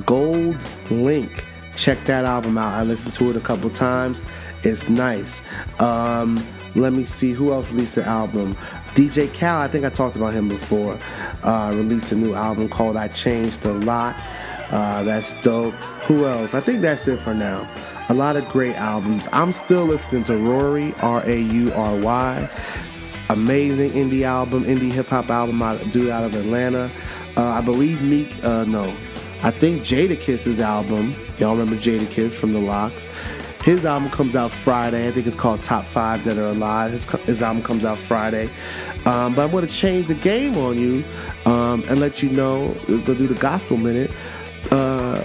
[0.05, 0.57] Gold
[0.91, 1.45] Link.
[1.75, 2.75] Check that album out.
[2.75, 4.23] I listened to it a couple times.
[4.63, 5.43] It's nice.
[5.81, 6.43] Um,
[6.75, 8.55] let me see who else released the album.
[8.95, 10.99] DJ Khaled, I think I talked about him before,
[11.43, 14.17] uh, released a new album called I Changed a Lot.
[14.71, 15.75] Uh, that's dope.
[16.07, 16.55] Who else?
[16.55, 17.69] I think that's it for now.
[18.09, 19.25] A lot of great albums.
[19.33, 22.51] I'm still listening to Raury, R A U R Y.
[23.31, 26.91] Amazing indie album, indie hip hop album, dude out of Atlanta.
[27.37, 28.97] Uh, I believe Meek, uh, no,
[29.43, 31.15] I think Jadakiss's album.
[31.39, 33.09] Y'all remember Jada Kiss from The LOX?
[33.67, 35.09] His album comes out Friday.
[35.09, 36.93] I think it's called Top Five Dead or Alive.
[36.93, 38.49] His, his album comes out Friday.
[39.07, 41.05] Um, but I'm going to change the game on you
[41.47, 42.73] um, and let you know.
[42.87, 44.13] To do the Gospel Minute.
[44.71, 45.25] Uh,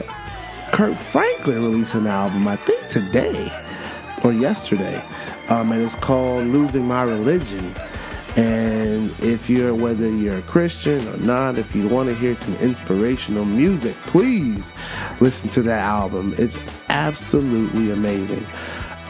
[0.72, 3.52] Kirk Franklin released an album, I think today
[4.24, 5.06] or yesterday,
[5.50, 7.72] um, and it's called Losing My Religion.
[8.38, 8.81] And
[9.22, 13.46] if you're, whether you're a Christian or not, if you want to hear some inspirational
[13.46, 14.74] music, please
[15.20, 16.34] listen to that album.
[16.38, 16.58] It's
[16.90, 18.46] absolutely amazing.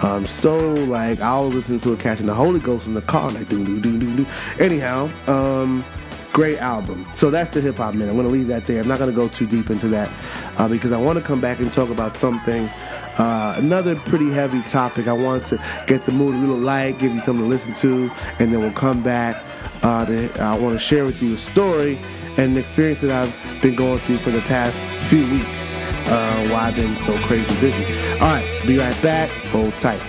[0.01, 3.27] Um, so like I was listening to it catching the Holy Ghost in the car,
[3.27, 4.25] and like do do do do do.
[4.59, 5.85] Anyhow, um,
[6.33, 7.07] great album.
[7.13, 8.09] So that's the hip hop minute.
[8.09, 8.81] I'm gonna leave that there.
[8.81, 10.11] I'm not gonna go too deep into that
[10.57, 12.67] uh, because I want to come back and talk about something
[13.17, 15.07] uh, another pretty heavy topic.
[15.07, 18.11] I want to get the mood a little light, give you something to listen to,
[18.39, 19.43] and then we'll come back.
[19.83, 21.97] Uh, to, I want to share with you a story
[22.37, 24.75] and an experience that I've been going through for the past
[25.09, 27.83] few weeks uh, while I've been so crazy busy.
[28.13, 29.29] All right, be right back.
[29.47, 30.01] Hold tight.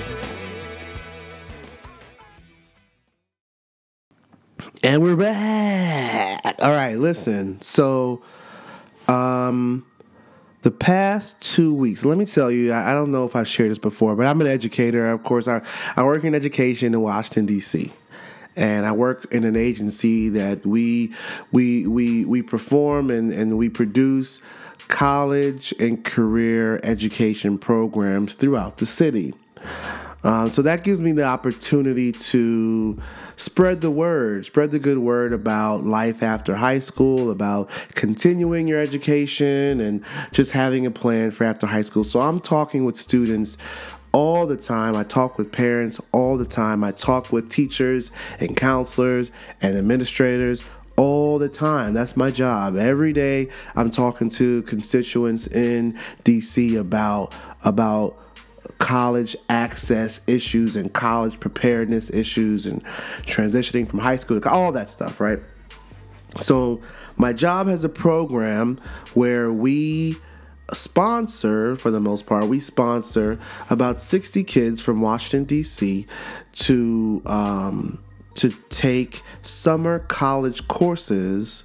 [4.84, 6.56] And we're back.
[6.58, 7.60] All right, listen.
[7.62, 8.22] So,
[9.08, 9.86] um,
[10.62, 13.70] the past two weeks, let me tell you, I, I, don't know if I've shared
[13.70, 15.10] this before, but I'm an educator.
[15.10, 15.60] Of course, I,
[15.96, 17.92] I work in education in Washington, D.C.
[18.56, 21.14] And I work in an agency that we
[21.50, 24.40] we we we perform and, and we produce
[24.88, 29.34] college and career education programs throughout the city.
[30.24, 33.00] Um, so that gives me the opportunity to
[33.36, 38.78] spread the word, spread the good word about life after high school, about continuing your
[38.78, 42.04] education, and just having a plan for after high school.
[42.04, 43.58] So I'm talking with students
[44.12, 44.94] all the time.
[44.96, 46.84] I talk with parents all the time.
[46.84, 50.62] I talk with teachers and counselors and administrators
[50.96, 51.94] all the time.
[51.94, 52.76] That's my job.
[52.76, 55.94] Every day I'm talking to constituents in
[56.24, 58.18] DC about about
[58.78, 62.84] college access issues and college preparedness issues and
[63.22, 65.38] transitioning from high school to all that stuff, right?
[66.40, 66.80] So,
[67.16, 68.80] my job has a program
[69.14, 70.16] where we
[70.74, 73.38] sponsor, for the most part, we sponsor
[73.70, 76.06] about 60 kids from Washington, D.C.
[76.54, 77.22] to.
[77.26, 77.98] Um,
[78.34, 81.64] to take summer college courses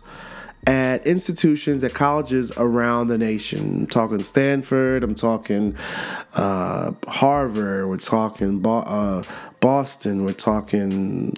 [0.67, 3.79] at institutions at colleges around the nation.
[3.79, 5.77] I'm talking Stanford, I'm talking
[6.35, 9.23] uh, Harvard, we're talking Bo- uh,
[9.61, 11.35] Boston, we're talking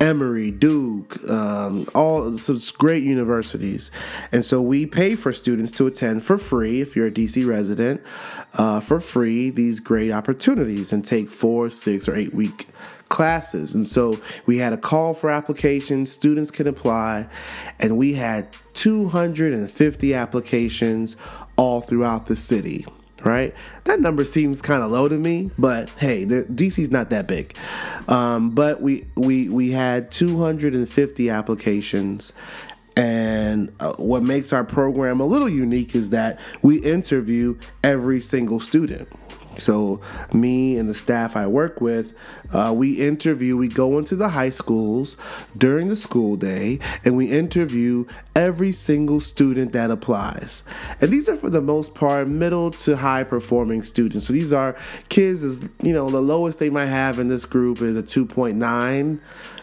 [0.00, 3.90] Emory, Duke, um, all some great universities.
[4.30, 8.00] And so we pay for students to attend for free if you're a DC resident,
[8.54, 12.68] uh, for free these great opportunities and take four, six, or eight week
[13.08, 13.74] classes.
[13.74, 17.26] And so we had a call for applications, students can apply,
[17.78, 21.16] and we had 250 applications
[21.56, 22.86] all throughout the city.
[23.24, 27.56] Right, that number seems kind of low to me, but hey, DC's not that big.
[28.06, 32.32] Um, but we we we had 250 applications,
[32.96, 38.60] and uh, what makes our program a little unique is that we interview every single
[38.60, 39.08] student.
[39.58, 40.00] So,
[40.32, 42.16] me and the staff I work with,
[42.52, 45.16] uh, we interview, we go into the high schools
[45.56, 50.62] during the school day and we interview every single student that applies.
[51.00, 54.28] And these are for the most part middle to high performing students.
[54.28, 54.76] So, these are
[55.08, 59.18] kids, as you know, the lowest they might have in this group is a 2.9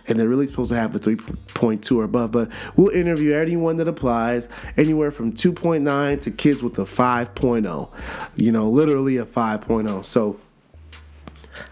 [0.07, 2.31] and they're really supposed to have a 3.2 or above.
[2.31, 7.93] But we'll interview anyone that applies, anywhere from 2.9 to kids with a 5.0,
[8.35, 10.05] you know, literally a 5.0.
[10.05, 10.39] So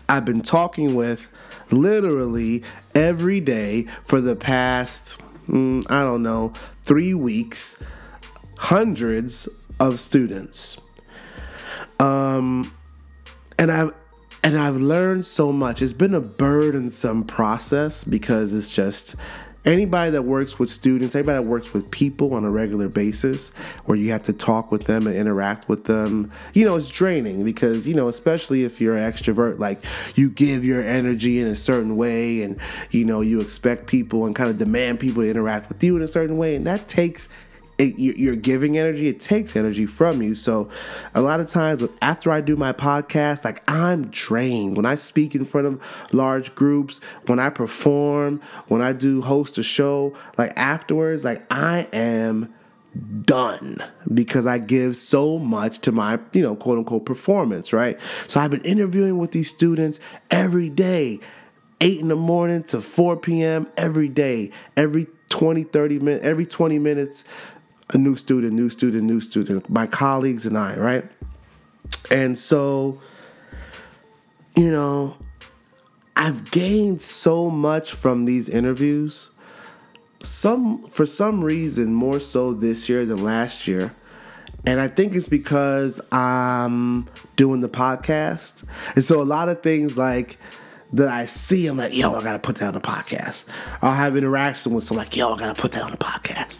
[0.09, 1.27] I've been talking with
[1.71, 2.63] literally
[2.95, 6.53] every day for the past, mm, I don't know,
[6.85, 7.81] three weeks,
[8.57, 9.47] hundreds
[9.79, 10.79] of students.
[11.99, 12.71] Um,
[13.57, 13.93] and I've
[14.43, 15.81] and I've learned so much.
[15.81, 19.15] It's been a burdensome process because it's just
[19.65, 23.49] anybody that works with students, anybody that works with people on a regular basis,
[23.85, 27.45] where you have to talk with them and interact with them, you know, it's draining
[27.45, 29.83] because, you know, especially if you're an extrovert, like
[30.15, 32.59] you give your energy in a certain way and,
[32.91, 36.01] you know, you expect people and kind of demand people to interact with you in
[36.01, 36.55] a certain way.
[36.55, 37.29] And that takes
[37.77, 40.69] it, you're giving energy it takes energy from you so
[41.15, 45.33] a lot of times after i do my podcast like i'm drained when i speak
[45.33, 50.53] in front of large groups when i perform when i do host a show like
[50.57, 52.53] afterwards like i am
[53.25, 53.83] done
[54.13, 57.99] because I give so much to my, you know, quote unquote performance, right?
[58.27, 61.19] So I've been interviewing with these students every day,
[61.81, 63.67] 8 in the morning to 4 p.m.
[63.77, 67.25] every day, every 20, 30 minutes, every 20 minutes
[67.91, 71.05] a new student, new student, new student, my colleagues and I, right?
[72.09, 73.01] And so,
[74.55, 75.15] you know,
[76.15, 79.31] I've gained so much from these interviews.
[80.21, 83.93] Some for some reason more so this year than last year.
[84.65, 88.63] And I think it's because I'm doing the podcast.
[88.95, 90.37] And so a lot of things like
[90.93, 93.45] that I see, I'm like, yo, I gotta put that on the podcast.
[93.81, 96.59] I'll have interaction with someone like, yo, I gotta put that on the podcast.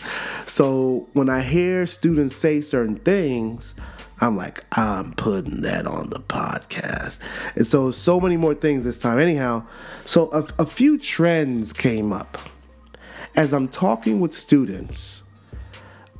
[0.49, 3.75] So when I hear students say certain things,
[4.19, 7.19] I'm like, I'm putting that on the podcast.
[7.55, 9.19] And so, so many more things this time.
[9.19, 9.67] Anyhow,
[10.05, 12.37] so a, a few trends came up
[13.35, 15.22] as I'm talking with students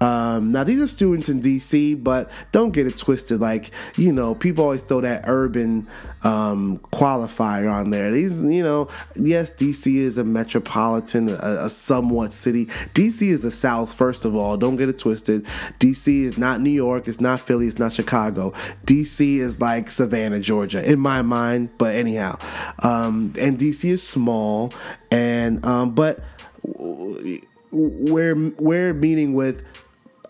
[0.03, 3.39] um, now these are students in DC, but don't get it twisted.
[3.39, 5.87] Like you know, people always throw that urban
[6.23, 8.11] um, qualifier on there.
[8.11, 12.65] These, you know, yes, DC is a metropolitan, a, a, somewhat city.
[12.93, 14.57] DC is the South, first of all.
[14.57, 15.45] Don't get it twisted.
[15.79, 17.07] DC is not New York.
[17.07, 17.67] It's not Philly.
[17.67, 18.51] It's not Chicago.
[18.85, 21.71] DC is like Savannah, Georgia, in my mind.
[21.77, 22.37] But anyhow,
[22.83, 24.73] um, and DC is small,
[25.11, 26.19] and um, but
[27.71, 29.63] we're we're meeting with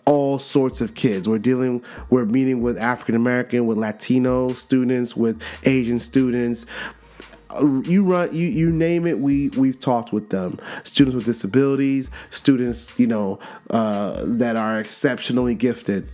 [0.04, 1.28] all sorts of kids.
[1.28, 6.66] We're dealing, we're meeting with African American, with Latino students, with Asian students.
[7.50, 9.18] Uh, you run, you you name it.
[9.18, 10.58] We we've talked with them.
[10.82, 13.38] Students with disabilities, students you know
[13.70, 16.08] uh, that are exceptionally gifted,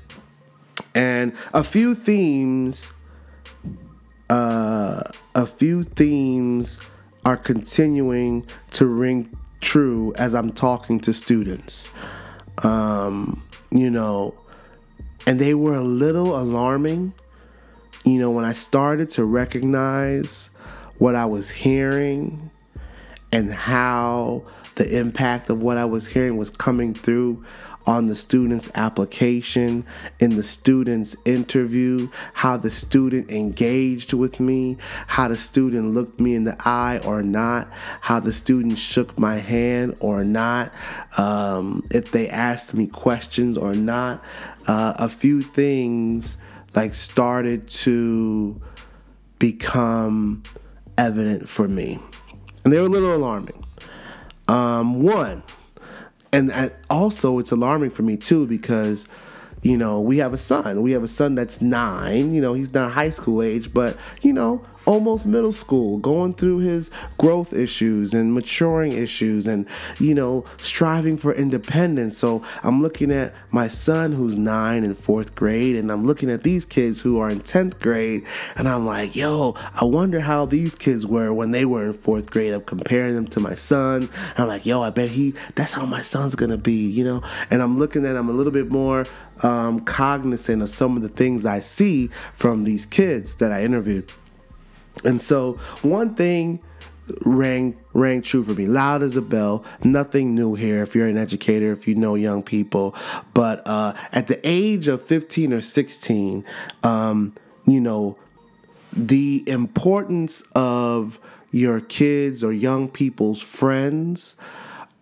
[0.95, 2.93] and a few themes.
[4.29, 5.03] Uh,
[5.35, 6.81] a few themes
[7.25, 9.29] are continuing to ring
[9.61, 11.91] true as I'm talking to students.
[12.63, 14.35] Um, you know,
[15.27, 17.15] and they were a little alarming.
[18.05, 20.51] You know, when I started to recognize
[20.99, 22.51] what I was hearing
[23.33, 27.45] and how the impact of what I was hearing was coming through
[27.87, 29.87] on the student's application,
[30.19, 34.77] in the student's interview, how the student engaged with me,
[35.07, 37.69] how the student looked me in the eye or not,
[38.01, 40.73] how the student shook my hand or not,
[41.19, 44.23] um, if they asked me questions or not.
[44.67, 46.37] Uh, a few things
[46.75, 48.61] like started to
[49.39, 50.43] become
[50.97, 51.99] evident for me.
[52.65, 53.65] And they were a little alarming.
[54.49, 55.43] Um, one,
[56.33, 59.07] and also it's alarming for me too because
[59.63, 60.83] you know we have a son.
[60.83, 64.33] We have a son that's nine you know he's not high school age but you
[64.33, 69.65] know almost middle school, going through his growth issues and maturing issues and,
[70.01, 72.19] you know, striving for independence.
[72.19, 76.43] So I'm looking at my son who's nine in fourth grade, and I'm looking at
[76.43, 78.27] these kids who are in 10th grade,
[78.57, 82.29] and I'm like, yo, I wonder how these kids were when they were in fourth
[82.29, 82.53] grade.
[82.53, 84.11] I'm comparing them to my son.
[84.37, 87.23] I'm like, yo, I bet he, that's how my son's gonna be, you know?
[87.49, 89.07] And I'm looking at him a little bit more
[89.45, 94.11] um, cognizant of some of the things I see from these kids that I interviewed.
[95.05, 96.61] And so one thing
[97.23, 98.67] rang rang true for me.
[98.67, 99.65] Loud as a bell.
[99.83, 102.95] Nothing new here if you're an educator if you know young people.
[103.35, 106.45] But uh, at the age of 15 or 16
[106.83, 107.35] um,
[107.67, 108.17] you know
[108.93, 111.19] the importance of
[111.51, 114.37] your kids or young people's friends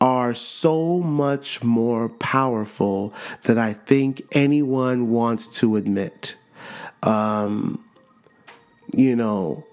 [0.00, 3.12] are so much more powerful
[3.44, 6.36] than I think anyone wants to admit.
[7.02, 7.84] Um,
[8.94, 9.64] you know,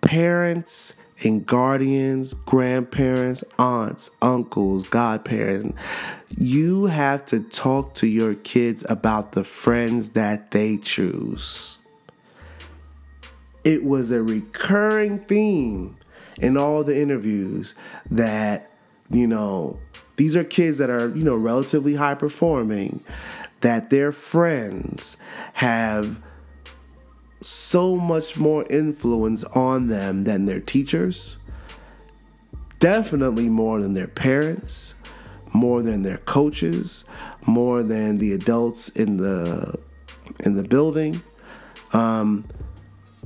[0.00, 0.94] parents
[1.24, 5.78] and guardians, grandparents, aunts, uncles, godparents,
[6.36, 11.78] you have to talk to your kids about the friends that they choose.
[13.64, 15.96] It was a recurring theme
[16.40, 17.74] in all the interviews
[18.10, 18.72] that,
[19.10, 19.78] you know,
[20.16, 23.02] these are kids that are, you know, relatively high performing,
[23.60, 25.16] that their friends
[25.54, 26.24] have
[27.68, 31.36] so much more influence on them than their teachers,
[32.78, 34.94] definitely more than their parents,
[35.52, 37.04] more than their coaches,
[37.46, 39.78] more than the adults in the
[40.40, 41.20] in the building.
[41.92, 42.46] Um,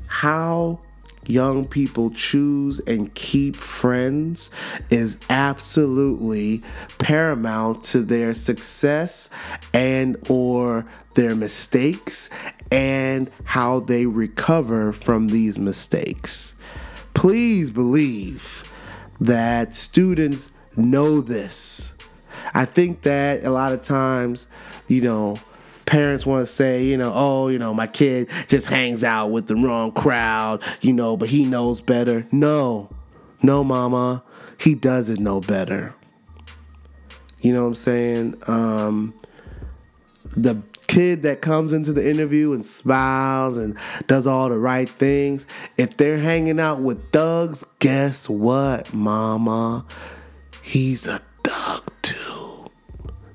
[0.09, 0.81] how
[1.27, 4.51] young people choose and keep friends
[4.91, 6.63] is absolutely
[6.99, 9.29] paramount to their success
[9.73, 12.29] and or their mistakes
[12.71, 16.55] and how they recover from these mistakes.
[17.15, 18.65] Please believe
[19.21, 21.95] that students know this.
[22.55, 24.47] I think that a lot of times,
[24.89, 25.39] you know,
[25.93, 29.47] parents want to say, you know, oh, you know, my kid just hangs out with
[29.47, 32.27] the wrong crowd, you know, but he knows better.
[32.33, 32.89] No,
[33.43, 34.23] no, mama,
[34.59, 35.95] he doesn't know better.
[37.43, 38.43] You know what I'm saying?
[38.47, 39.13] Um,
[40.35, 43.77] the kid that comes into the interview and smiles and
[44.07, 45.45] does all the right things,
[45.77, 49.85] if they're hanging out with thugs, guess what, mama?
[50.63, 52.65] He's a thug too.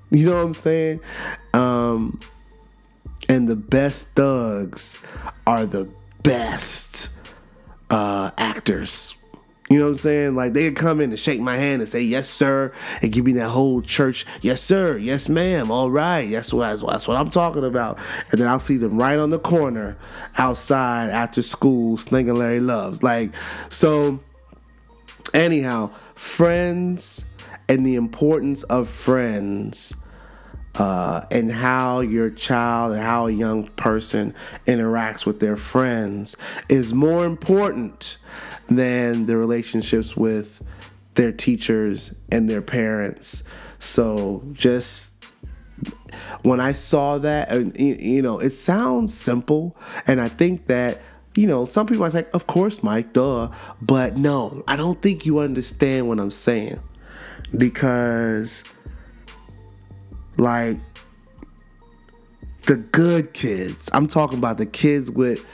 [0.09, 1.01] You know what I'm saying?
[1.53, 2.19] Um,
[3.29, 4.97] and the best thugs
[5.45, 5.91] are the
[6.23, 7.09] best
[7.89, 9.15] uh, actors.
[9.69, 10.35] You know what I'm saying?
[10.35, 13.25] Like they could come in and shake my hand and say yes sir and give
[13.25, 17.29] me that whole church yes sir yes ma'am all right that's what that's what I'm
[17.29, 17.97] talking about
[18.31, 19.97] and then I'll see them right on the corner
[20.37, 23.31] outside after school slinging Larry Loves like
[23.67, 24.21] so
[25.33, 27.25] anyhow friends
[27.67, 29.93] and the importance of friends
[30.77, 34.33] uh, and how your child and how a young person
[34.65, 36.35] interacts with their friends
[36.69, 38.17] is more important
[38.69, 40.63] than the relationships with
[41.15, 43.43] their teachers and their parents.
[43.79, 45.13] So just
[46.43, 49.75] when I saw that, you know, it sounds simple,
[50.05, 51.01] and I think that
[51.35, 53.49] you know, some people are like, of course, Mike, duh.
[53.79, 56.79] But no, I don't think you understand what I'm saying.
[57.55, 58.63] Because
[60.37, 60.79] like
[62.65, 63.89] the good kids.
[63.93, 65.45] I'm talking about the kids with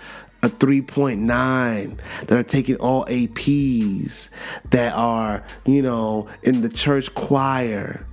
[0.42, 4.30] a 3.9 that are taking all APs
[4.72, 8.06] that are, you know, in the church choir.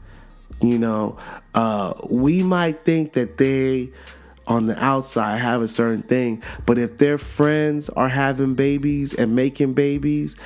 [0.62, 1.18] You know,
[1.54, 3.90] uh, we might think that they
[4.46, 9.34] on the outside have a certain thing, but if their friends are having babies and
[9.34, 10.36] making babies,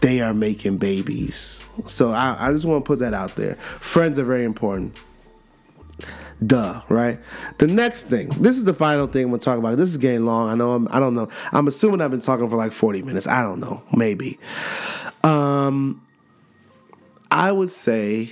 [0.00, 1.64] they are making babies.
[1.86, 3.54] So I, I just want to put that out there.
[3.80, 4.98] Friends are very important.
[6.44, 7.18] Duh, right?
[7.58, 9.76] The next thing, this is the final thing I'm gonna talk about.
[9.76, 10.50] This is getting long.
[10.50, 11.28] I know I'm, I don't know.
[11.52, 13.26] I'm assuming I've been talking for like 40 minutes.
[13.26, 13.82] I don't know.
[13.92, 14.38] Maybe.
[15.22, 16.02] Um,
[17.30, 18.30] I would say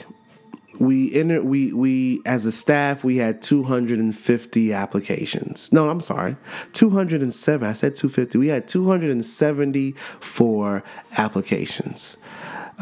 [0.79, 6.37] we enter we we as a staff we had 250 applications no i'm sorry
[6.73, 10.83] 207 i said 250 we had 274
[11.19, 12.17] applications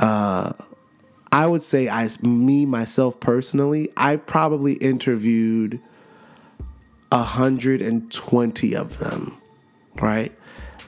[0.00, 0.52] uh
[1.32, 5.80] I would say I me myself personally, I probably interviewed
[7.10, 9.36] 120 of them,
[10.00, 10.32] right?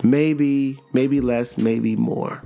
[0.02, 2.42] Maybe, maybe less, maybe more.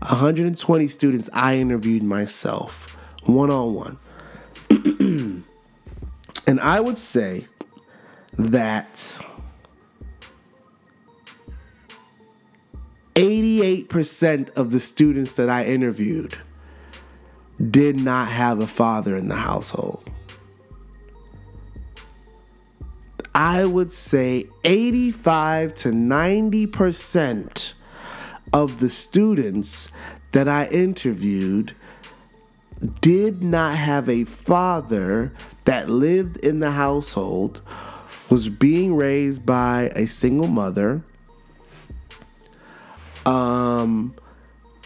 [0.00, 3.98] 120 students I interviewed myself, one on one.
[6.46, 7.44] And I would say
[8.36, 8.94] that
[13.14, 16.38] 88% of the students that I interviewed
[17.68, 20.02] did not have a father in the household.
[23.34, 27.74] I would say 85 to 90%
[28.52, 29.88] of the students
[30.32, 31.74] that I interviewed
[33.00, 35.32] did not have a father
[35.64, 37.60] that lived in the household,
[38.30, 41.02] was being raised by a single mother,
[43.26, 44.14] um,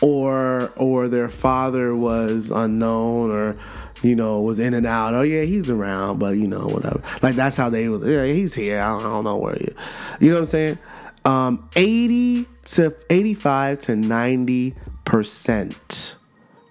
[0.04, 3.56] or or their father was unknown or
[4.02, 5.14] you know was in and out.
[5.14, 7.02] Oh yeah, he's around, but you know whatever.
[7.22, 8.06] Like that's how they was.
[8.06, 8.80] Yeah, he's here.
[8.80, 9.74] I don't, I don't know where you.
[10.20, 10.78] You know what I'm saying?
[11.24, 14.74] Um, 80 to 85 to 90
[15.06, 16.16] percent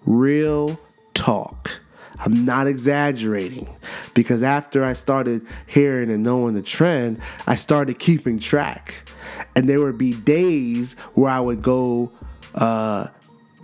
[0.06, 0.80] real
[1.16, 1.80] talk.
[2.20, 3.76] I'm not exaggerating
[4.14, 9.10] because after I started hearing and knowing the trend, I started keeping track.
[9.56, 12.12] And there would be days where I would go
[12.56, 13.08] uh,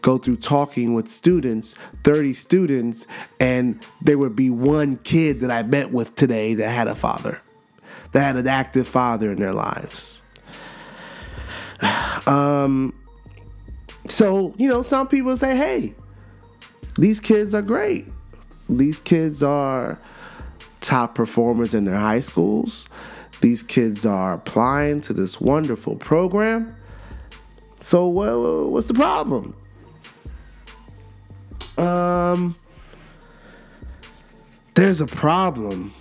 [0.01, 3.07] go through talking with students, 30 students,
[3.39, 7.41] and there would be one kid that I met with today that had a father,
[8.11, 10.21] that had an active father in their lives.
[12.27, 12.93] Um,
[14.07, 15.95] so, you know, some people say, hey,
[16.97, 18.05] these kids are great.
[18.67, 19.99] These kids are
[20.81, 22.87] top performers in their high schools.
[23.41, 26.75] These kids are applying to this wonderful program.
[27.79, 29.55] So, well, what's the problem?
[31.80, 32.55] Um,
[34.75, 35.93] there's a problem.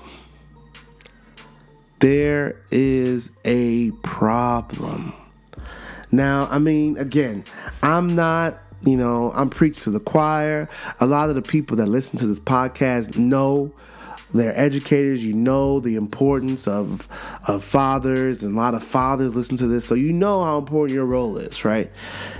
[2.00, 5.12] There is a problem.
[6.10, 7.44] Now, I mean, again,
[7.82, 10.68] I'm not you know, I'm preached to the choir.
[11.00, 13.72] A lot of the people that listen to this podcast know
[14.34, 15.24] they're educators.
[15.24, 17.08] You know the importance of
[17.46, 20.94] of fathers, and a lot of fathers listen to this, so you know how important
[20.94, 21.90] your role is, right?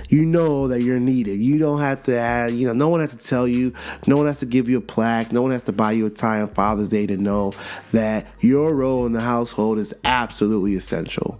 [0.09, 1.39] You know that you're needed.
[1.39, 2.53] You don't have to add.
[2.53, 3.73] You know, no one has to tell you.
[4.07, 5.31] No one has to give you a plaque.
[5.31, 7.53] No one has to buy you a tie on Father's Day to know
[7.91, 11.39] that your role in the household is absolutely essential.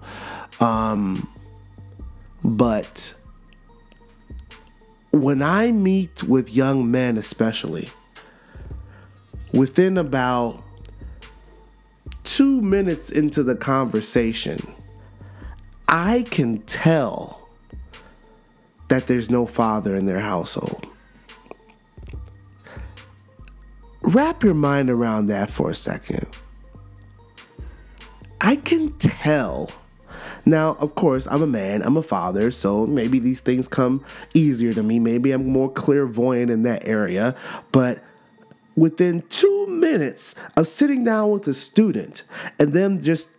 [0.60, 1.28] Um,
[2.44, 3.14] but
[5.12, 7.90] when I meet with young men, especially,
[9.54, 10.64] within about
[12.24, 14.60] two minutes into the conversation,
[15.88, 17.50] I can tell
[18.90, 20.86] that there's no father in their household.
[24.02, 26.28] Wrap your mind around that for a second.
[28.42, 29.70] I can tell
[30.46, 34.74] now, of course, I'm a man, I'm a father, so maybe these things come easier
[34.74, 35.00] to me.
[35.00, 37.36] Maybe I'm more clairvoyant in that area.
[37.72, 38.04] But
[38.80, 42.24] within two minutes of sitting down with a student
[42.58, 43.30] and them just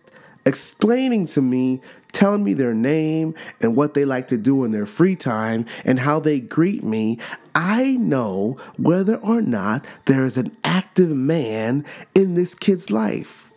[0.45, 1.81] explaining to me,
[2.11, 5.99] telling me their name and what they like to do in their free time and
[5.99, 7.17] how they greet me,
[7.55, 13.49] I know whether or not there is an active man in this kid's life.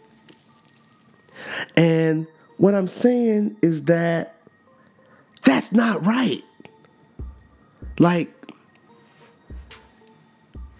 [1.76, 2.26] And
[2.56, 4.36] what I'm saying is that
[5.42, 6.42] that's not right.
[7.98, 8.30] Like,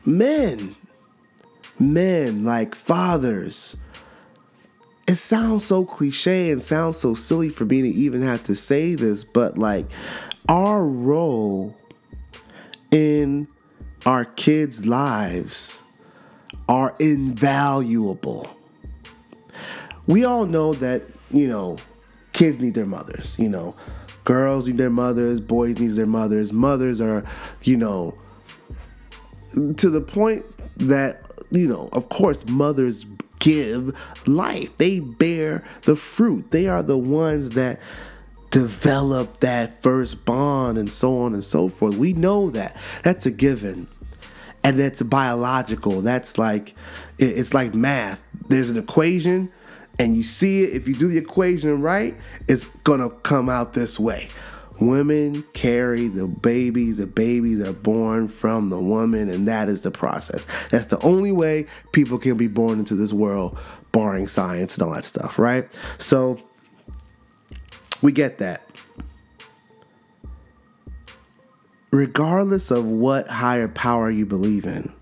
[0.07, 0.75] men,
[1.79, 3.77] men, like fathers,
[5.07, 8.95] it sounds so cliche and sounds so silly for me to even have to say
[8.95, 9.87] this, but like,
[10.49, 11.77] our role
[12.91, 13.49] in
[14.07, 15.83] our kids' lives
[16.69, 18.49] are invaluable.
[20.07, 21.03] We all know that
[21.35, 21.77] you know,
[22.33, 23.75] kids need their mothers, you know.
[24.25, 26.53] Girls need their mothers, boys need their mothers.
[26.53, 27.25] Mothers are,
[27.65, 28.15] you know,
[29.53, 30.45] to the point
[30.79, 31.24] that,
[31.55, 33.05] you know, of course, mothers
[33.39, 33.97] give
[34.27, 34.77] life.
[34.77, 36.51] They bear the fruit.
[36.51, 37.81] They are the ones that
[38.51, 41.97] develop that first bond and so on and so forth.
[41.97, 42.77] We know that.
[43.03, 43.89] That's a given.
[44.63, 46.01] And it's biological.
[46.01, 46.75] That's like
[47.19, 48.25] it's like math.
[48.49, 49.51] There's an equation
[49.99, 52.17] and you see it, if you do the equation right,
[52.49, 54.29] it's gonna come out this way.
[54.81, 59.91] Women carry the babies, the babies are born from the woman, and that is the
[59.91, 60.47] process.
[60.71, 63.57] That's the only way people can be born into this world,
[63.93, 65.69] barring science and all that stuff, right?
[65.99, 66.41] So
[68.03, 68.63] we get that.
[71.93, 74.93] Regardless of what higher power you believe in,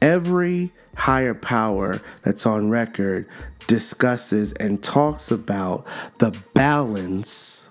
[0.00, 3.28] every higher power that's on record
[3.66, 5.86] discusses and talks about
[6.18, 7.67] the balance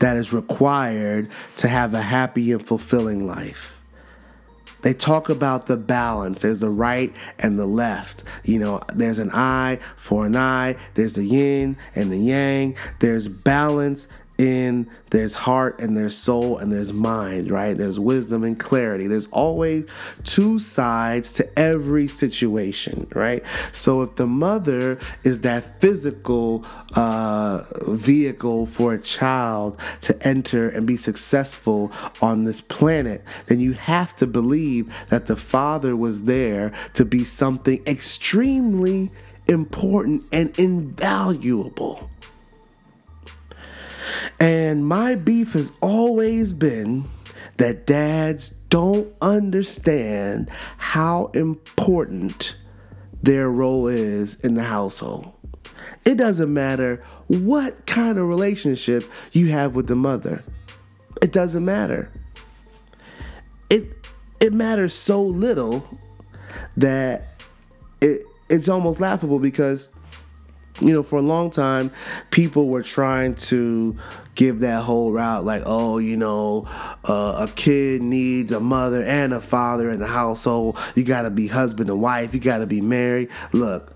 [0.00, 3.80] that is required to have a happy and fulfilling life.
[4.82, 6.40] They talk about the balance.
[6.40, 8.24] There's the right and the left.
[8.44, 10.76] You know, there's an eye for an eye.
[10.94, 12.76] There's the yin and the yang.
[13.00, 14.08] There's balance
[14.40, 17.76] in there's heart and there's soul and there's mind, right?
[17.76, 19.06] There's wisdom and clarity.
[19.06, 19.86] There's always
[20.24, 23.42] two sides to every situation, right?
[23.72, 26.64] So if the mother is that physical
[26.96, 33.74] uh, vehicle for a child to enter and be successful on this planet, then you
[33.74, 39.10] have to believe that the father was there to be something extremely
[39.48, 42.09] important and invaluable.
[44.38, 47.08] And my beef has always been
[47.56, 50.48] that dads don't understand
[50.78, 52.56] how important
[53.22, 55.36] their role is in the household.
[56.04, 60.42] It doesn't matter what kind of relationship you have with the mother.
[61.20, 62.10] It doesn't matter.
[63.68, 63.84] It
[64.40, 65.86] it matters so little
[66.76, 67.42] that
[68.00, 69.90] it it's almost laughable because
[70.80, 71.90] you know, for a long time,
[72.30, 73.96] people were trying to
[74.34, 76.64] give that whole route like, oh, you know,
[77.04, 80.78] uh, a kid needs a mother and a father in the household.
[80.94, 82.32] You got to be husband and wife.
[82.32, 83.28] You got to be married.
[83.52, 83.94] Look,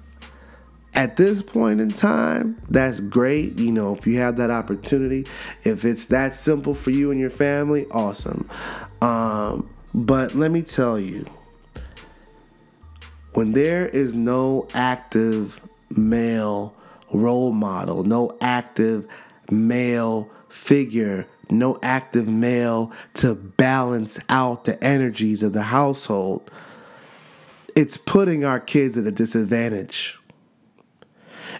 [0.94, 3.58] at this point in time, that's great.
[3.58, 5.26] You know, if you have that opportunity,
[5.64, 8.48] if it's that simple for you and your family, awesome.
[9.00, 11.26] Um, but let me tell you,
[13.32, 15.60] when there is no active
[15.90, 16.74] male
[17.12, 19.06] role model, no active
[19.50, 26.50] male figure, no active male to balance out the energies of the household,
[27.76, 30.18] it's putting our kids at a disadvantage.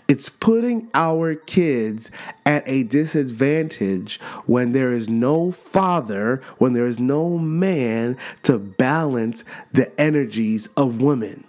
[0.07, 2.11] It's putting our kids
[2.45, 9.45] at a disadvantage when there is no father, when there is no man to balance
[9.73, 11.45] the energies of women.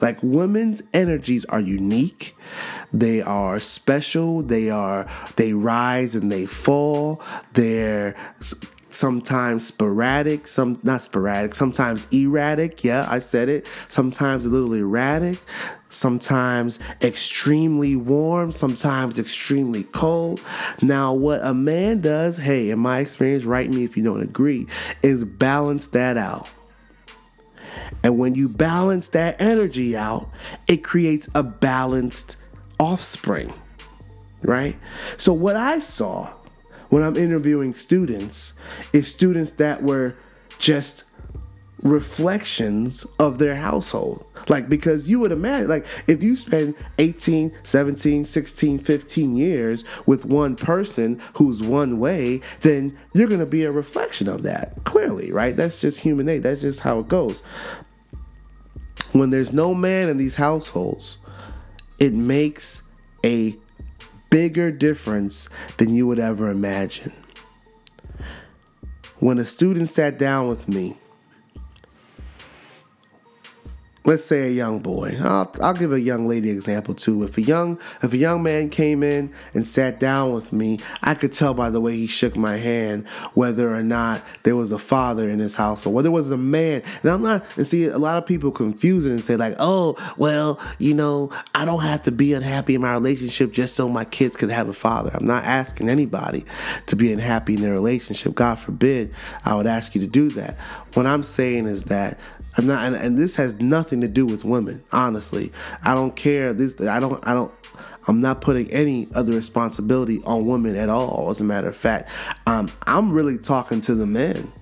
[0.00, 2.36] Like women's energies are unique.
[2.92, 4.42] They are special.
[4.42, 7.20] They are they rise and they fall.
[7.54, 8.14] They're
[8.96, 12.82] sometimes sporadic, some not sporadic, sometimes erratic.
[12.82, 13.66] Yeah, I said it.
[13.88, 15.38] Sometimes a little erratic,
[15.90, 20.40] sometimes extremely warm, sometimes extremely cold.
[20.82, 24.66] Now, what a man does, hey, in my experience, write me if you don't agree,
[25.02, 26.48] is balance that out.
[28.02, 30.28] And when you balance that energy out,
[30.68, 32.36] it creates a balanced
[32.78, 33.52] offspring,
[34.42, 34.76] right?
[35.16, 36.32] So, what I saw
[36.88, 38.52] when I'm interviewing students
[38.92, 40.14] is students that were
[40.58, 41.04] just
[41.86, 44.24] reflections of their household.
[44.48, 50.24] Like, because you would imagine, like, if you spend 18, 17, 16, 15 years with
[50.24, 55.32] one person who's one way, then you're going to be a reflection of that, clearly,
[55.32, 55.56] right?
[55.56, 56.42] That's just human nature.
[56.42, 57.40] That's just how it goes.
[59.12, 61.18] When there's no man in these households,
[61.98, 62.82] it makes
[63.24, 63.56] a
[64.28, 67.12] bigger difference than you would ever imagine.
[69.18, 70.98] When a student sat down with me
[74.06, 75.16] let's say a young boy.
[75.20, 77.24] I'll, I'll give a young lady example too.
[77.24, 81.14] If a young if a young man came in and sat down with me, I
[81.14, 84.78] could tell by the way he shook my hand whether or not there was a
[84.78, 86.82] father in his household, whether it was a man.
[87.02, 87.44] And I'm not.
[87.56, 91.30] And see, a lot of people confuse it and say like, oh, well, you know,
[91.54, 94.68] I don't have to be unhappy in my relationship just so my kids could have
[94.68, 95.10] a father.
[95.12, 96.44] I'm not asking anybody
[96.86, 98.34] to be unhappy in their relationship.
[98.34, 99.12] God forbid
[99.44, 100.56] I would ask you to do that.
[100.94, 102.18] What I'm saying is that
[102.56, 104.82] I'm not, and, and this has nothing to do with women.
[104.92, 105.52] Honestly,
[105.84, 106.52] I don't care.
[106.52, 107.52] This, I don't, I don't.
[108.08, 111.28] I'm not putting any other responsibility on women at all.
[111.28, 112.08] As a matter of fact,
[112.46, 114.52] um, I'm really talking to the men.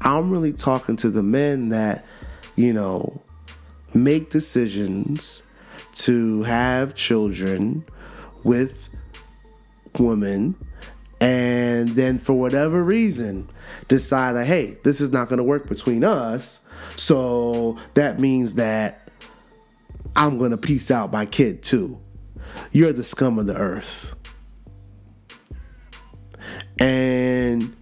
[0.00, 2.06] I'm really talking to the men that,
[2.54, 3.20] you know,
[3.94, 5.42] make decisions
[5.96, 7.84] to have children
[8.44, 8.88] with
[9.98, 10.54] women
[11.20, 13.48] and then for whatever reason
[13.88, 16.67] decide that hey this is not going to work between us
[16.98, 19.08] so that means that
[20.16, 22.00] I'm going to peace out my kid too.
[22.72, 24.18] You're the scum of the earth.
[26.80, 27.76] And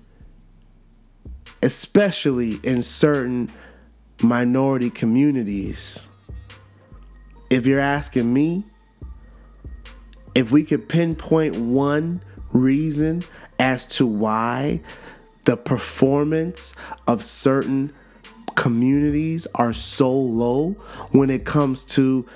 [1.62, 3.50] especially in certain
[4.22, 6.06] minority communities,
[7.48, 8.64] if you're asking me,
[10.34, 12.20] if we could pinpoint one
[12.52, 13.24] reason
[13.58, 14.82] as to why
[15.46, 16.74] the performance
[17.06, 17.94] of certain
[18.56, 20.70] communities are so low
[21.12, 22.26] when it comes to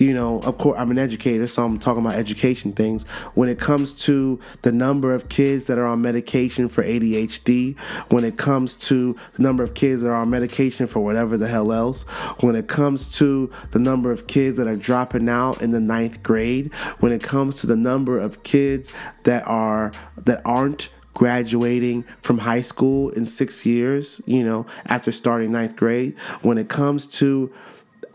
[0.00, 3.06] you know, of course, I'm an educator, so I'm talking about education things.
[3.34, 7.78] When it comes to the number of kids that are on medication for ADHD,
[8.10, 11.48] when it comes to the number of kids that are on medication for whatever the
[11.48, 12.04] hell else,
[12.40, 16.22] when it comes to the number of kids that are dropping out in the ninth
[16.22, 18.90] grade, when it comes to the number of kids
[19.24, 20.88] that are that aren't
[21.20, 26.70] graduating from high school in six years, you know, after starting ninth grade, when it
[26.70, 27.52] comes to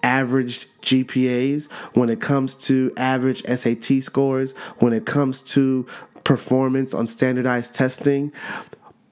[0.01, 5.85] average GPAs, when it comes to average SAT scores, when it comes to
[6.23, 8.33] performance on standardized testing,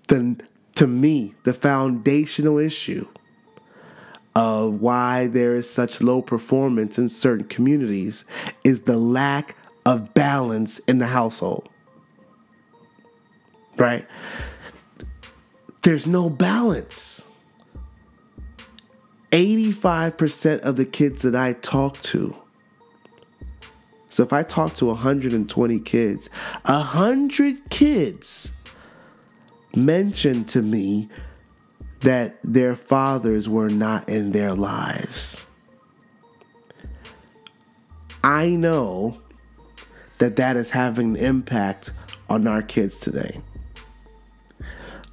[0.07, 0.41] then
[0.73, 3.07] to me, the foundational issue
[4.35, 8.25] of why there is such low performance in certain communities
[8.63, 11.69] is the lack of balance in the household.
[13.77, 14.07] Right?
[15.81, 17.25] There's no balance.
[19.31, 22.35] 85% of the kids that I talk to,
[24.13, 26.29] so if I talk to 120 kids,
[26.67, 28.53] 100 kids
[29.75, 31.09] mentioned to me
[32.01, 35.43] that their fathers were not in their lives.
[38.23, 39.17] I know
[40.19, 41.91] that that is having an impact
[42.29, 43.41] on our kids today.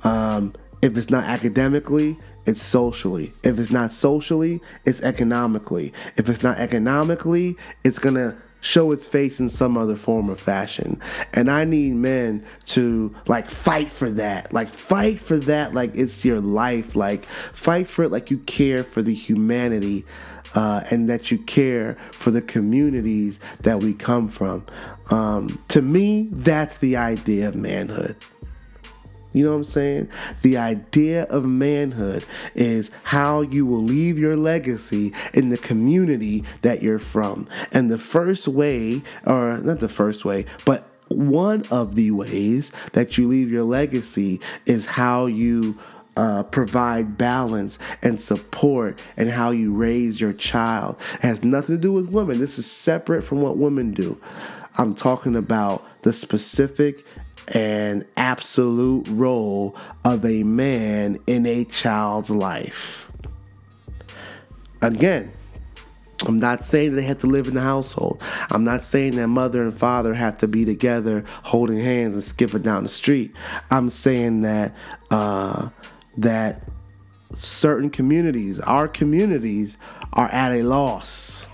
[0.04, 3.32] Um, if it's not academically, it's socially.
[3.42, 5.92] If it's not socially, it's economically.
[6.16, 11.00] If it's not economically, it's gonna show its face in some other form or fashion.
[11.32, 14.52] And I need men to like fight for that.
[14.52, 16.96] Like fight for that like it's your life.
[16.96, 20.04] Like fight for it like you care for the humanity
[20.54, 24.64] uh, and that you care for the communities that we come from.
[25.10, 28.16] Um, to me, that's the idea of manhood.
[29.32, 30.08] You know what I'm saying?
[30.42, 32.24] The idea of manhood
[32.54, 37.46] is how you will leave your legacy in the community that you're from.
[37.72, 43.18] And the first way, or not the first way, but one of the ways that
[43.18, 45.78] you leave your legacy is how you
[46.16, 50.96] uh, provide balance and support and how you raise your child.
[51.14, 52.40] It has nothing to do with women.
[52.40, 54.20] This is separate from what women do.
[54.76, 57.04] I'm talking about the specific
[57.48, 63.10] and absolute role of a man in a child's life.
[64.82, 65.32] Again,
[66.26, 68.22] I'm not saying they have to live in the household.
[68.50, 72.62] I'm not saying that mother and father have to be together holding hands and skipping
[72.62, 73.32] down the street.
[73.70, 74.74] I'm saying that
[75.10, 75.70] uh,
[76.18, 76.62] that
[77.34, 79.78] certain communities, our communities,
[80.12, 81.48] are at a loss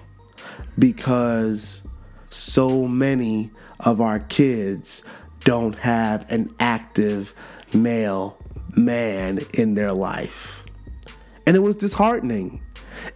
[0.78, 1.86] because
[2.30, 5.04] so many of our kids
[5.46, 7.32] don't have an active
[7.72, 8.36] male
[8.76, 10.64] man in their life.
[11.46, 12.60] And it was disheartening.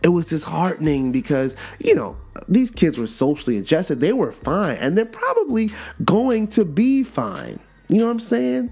[0.05, 2.17] It was disheartening because, you know,
[2.49, 3.99] these kids were socially adjusted.
[3.99, 5.73] They were fine, and they're probably
[6.05, 7.59] going to be fine.
[7.89, 8.71] You know what I'm saying?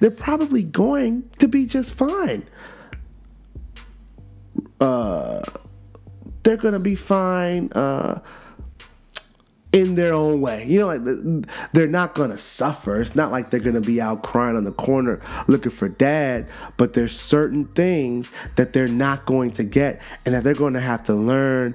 [0.00, 2.48] They're probably going to be just fine.
[4.80, 5.42] Uh,
[6.42, 7.70] they're going to be fine.
[7.72, 8.20] Uh,
[9.74, 10.64] in their own way.
[10.64, 11.02] You know, like
[11.72, 13.00] they're not gonna suffer.
[13.00, 16.94] It's not like they're gonna be out crying on the corner looking for dad, but
[16.94, 21.14] there's certain things that they're not going to get and that they're gonna have to
[21.14, 21.74] learn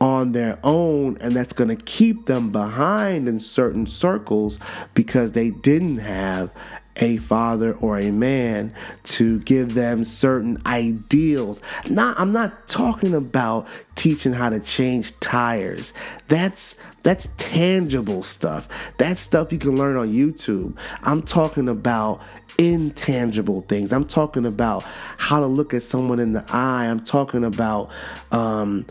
[0.00, 4.58] on their own and that's to keep them behind in certain circles
[4.92, 6.50] because they didn't have
[6.96, 8.72] a father or a man
[9.02, 11.60] to give them certain ideals.
[11.88, 15.92] Not I'm not talking about teaching how to change tires.
[16.28, 18.68] That's that's tangible stuff.
[18.98, 20.76] That's stuff you can learn on YouTube.
[21.02, 22.22] I'm talking about
[22.58, 23.92] intangible things.
[23.92, 24.84] I'm talking about
[25.18, 26.86] how to look at someone in the eye.
[26.86, 27.90] I'm talking about
[28.30, 28.86] um,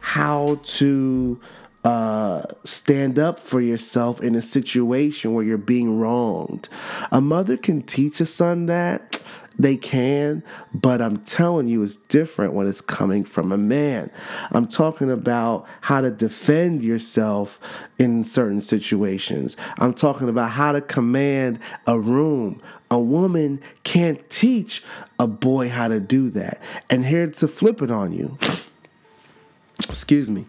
[0.00, 1.40] how to
[1.84, 6.68] uh, stand up for yourself in a situation where you're being wronged.
[7.12, 9.22] A mother can teach a son that.
[9.60, 14.08] They can, but I'm telling you, it's different when it's coming from a man.
[14.52, 17.58] I'm talking about how to defend yourself
[17.98, 19.56] in certain situations.
[19.78, 21.58] I'm talking about how to command
[21.88, 22.62] a room.
[22.88, 24.84] A woman can't teach
[25.18, 26.62] a boy how to do that.
[26.88, 28.38] And here to flip it on you.
[29.88, 30.44] Excuse me.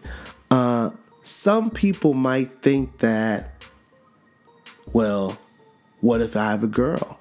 [0.52, 0.90] Uh,
[1.30, 3.52] some people might think that,
[4.92, 5.38] well,
[6.00, 7.18] what if I have a girl?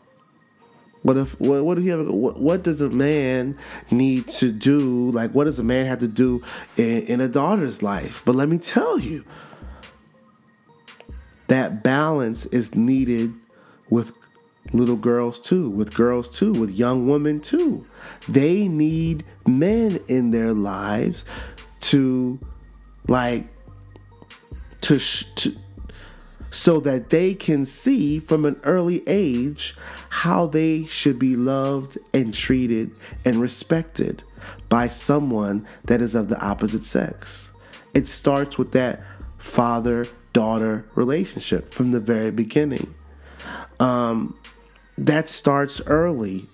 [1.01, 3.57] What if what, what if you have a, what, what does a man
[3.89, 5.12] need to do?
[5.12, 6.43] Like what does a man have to do
[6.76, 8.22] in, in a daughter's life?
[8.26, 9.24] But let me tell you,
[11.47, 13.34] that balance is needed
[13.89, 14.12] with
[14.74, 17.86] little girls too, with girls too, with young women too.
[18.28, 21.26] They need men in their lives
[21.82, 22.39] to
[23.07, 23.45] like
[24.90, 25.56] to, sh- to
[26.50, 29.76] so that they can see from an early age
[30.10, 32.90] how they should be loved and treated
[33.24, 34.24] and respected
[34.68, 37.52] by someone that is of the opposite sex.
[37.94, 39.04] It starts with that
[39.38, 42.92] father daughter relationship from the very beginning.
[43.80, 44.40] Um,
[44.98, 46.48] that starts early.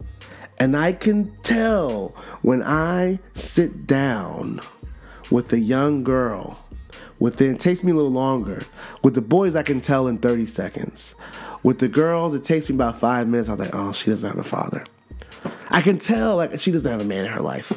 [0.59, 2.09] And I can tell
[2.41, 4.59] when I sit down
[5.31, 6.64] with a young girl
[7.19, 8.63] Within it takes me a little longer.
[9.01, 11.15] With the boys, I can tell in 30 seconds.
[11.63, 13.49] With the girls, it takes me about five minutes.
[13.49, 14.85] I'm like, oh, she doesn't have a father.
[15.69, 17.71] I can tell like she doesn't have a man in her life.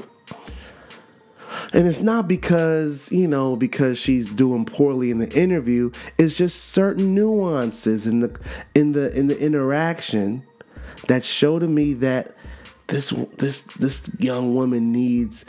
[1.73, 5.91] And it's not because, you know, because she's doing poorly in the interview.
[6.17, 8.41] It's just certain nuances in the
[8.75, 10.45] in the in the interaction
[11.09, 12.35] that show to me that
[12.87, 15.45] this this this young woman needs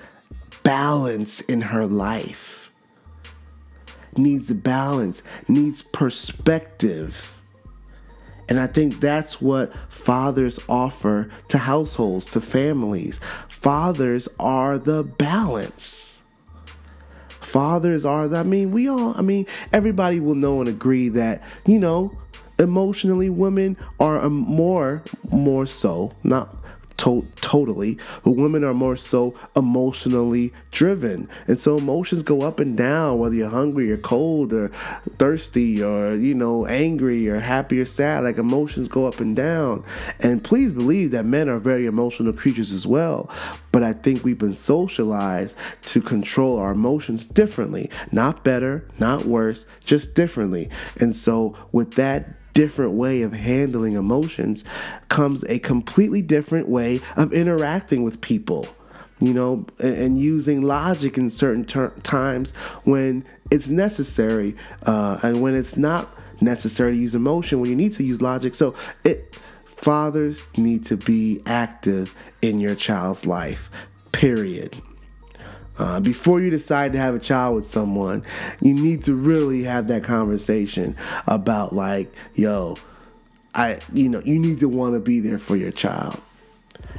[0.64, 2.59] balance in her life
[4.18, 7.40] needs balance, needs perspective.
[8.48, 13.20] And I think that's what fathers offer to households, to families.
[13.48, 16.22] Fathers are the balance.
[17.28, 21.44] Fathers are the, I mean, we all, I mean, everybody will know and agree that,
[21.66, 22.12] you know,
[22.58, 26.59] emotionally women are more, more so, not
[27.00, 31.28] to- totally, but women are more so emotionally driven.
[31.48, 34.68] And so emotions go up and down, whether you're hungry or cold or
[35.18, 38.24] thirsty or, you know, angry or happy or sad.
[38.24, 39.84] Like emotions go up and down.
[40.20, 43.30] And please believe that men are very emotional creatures as well.
[43.72, 47.90] But I think we've been socialized to control our emotions differently.
[48.12, 50.70] Not better, not worse, just differently.
[51.00, 54.66] And so with that different way of handling emotions
[55.08, 58.68] comes a completely different way of interacting with people
[59.22, 62.52] you know, and, using logic in certain ter- times
[62.86, 64.56] when it's necessary,
[64.86, 66.10] uh, and when it's not
[66.42, 68.56] necessary to use emotion, when you need to use logic.
[68.56, 73.70] So it fathers need to be active in your child's life.
[74.14, 74.82] Period.
[75.80, 78.24] Uh, before you decide to have a child with someone,
[78.62, 82.76] you need to really have that conversation about like, yo,
[83.56, 86.20] I, you know, you need to want to be there for your child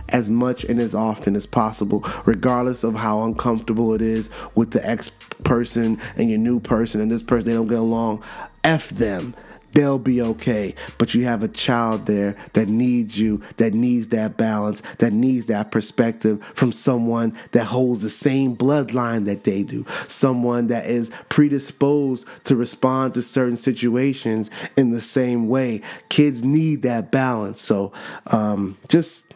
[0.08, 4.84] as much and as often as possible, regardless of how uncomfortable it is with the
[4.88, 5.10] ex
[5.44, 8.22] person and your new person and this person they don't get along.
[8.64, 9.34] F them
[9.72, 10.74] they'll be okay.
[10.98, 15.46] But you have a child there that needs you, that needs that balance, that needs
[15.46, 21.10] that perspective from someone that holds the same bloodline that they do, someone that is
[21.28, 25.80] predisposed to respond to certain situations in the same way.
[26.08, 27.60] Kids need that balance.
[27.60, 27.92] So
[28.28, 29.30] um, just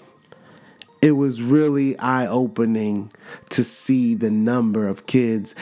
[1.04, 3.12] it was really eye opening
[3.50, 5.54] to see the number of kids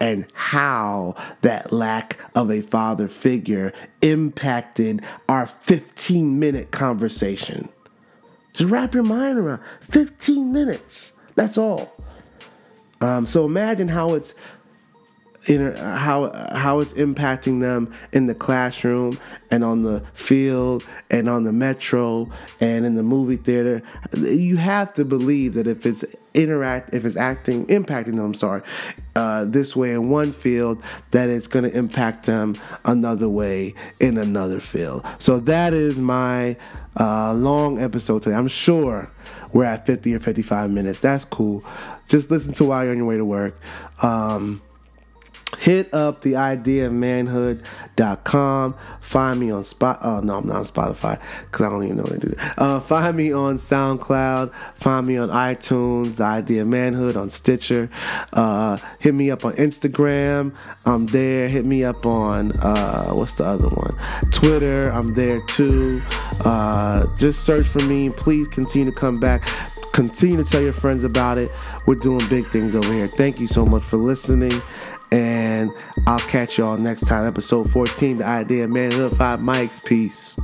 [0.00, 3.72] and how that lack of a father figure
[4.02, 7.68] impacted our 15 minute conversation.
[8.52, 11.12] Just wrap your mind around 15 minutes.
[11.34, 11.92] That's all.
[13.00, 14.34] Um, so imagine how it's
[15.46, 19.18] in how how it's impacting them in the classroom
[19.50, 22.26] and on the field and on the metro
[22.60, 23.80] and in the movie theater.
[24.14, 28.62] You have to believe that if it's interact if it's acting impacting them, I'm sorry,
[29.14, 30.82] uh, this way in one field,
[31.12, 35.06] that it's going to impact them another way in another field.
[35.18, 36.56] So that is my
[36.98, 38.36] uh, long episode today.
[38.36, 39.10] I'm sure
[39.52, 41.00] we're at 50 or 55 minutes.
[41.00, 41.64] That's cool.
[42.08, 43.58] Just listen to while you're on your way to work.
[44.02, 44.60] Um,
[45.58, 50.64] hit up the idea of manhood.com find me on spot oh no i'm not on
[50.64, 54.52] spotify because i don't even know what to do uh, find me on soundcloud.
[54.74, 57.90] Find me on itunes the idea of manhood on stitcher.
[58.32, 60.54] Uh, hit me up on instagram.
[60.84, 61.48] I'm there.
[61.48, 63.92] Hit me up on uh, what's the other one?
[64.32, 64.90] Twitter.
[64.90, 66.00] I'm there too.
[66.44, 68.10] Uh, just search for me.
[68.10, 69.42] Please continue to come back.
[69.92, 71.50] Continue to tell your friends about it.
[71.86, 73.06] We're doing big things over here.
[73.06, 74.60] Thank you so much for listening
[75.12, 75.70] and
[76.06, 79.84] I'll catch y'all next time, episode 14, The Idea of Manhood, Five Mics.
[79.84, 80.38] Peace.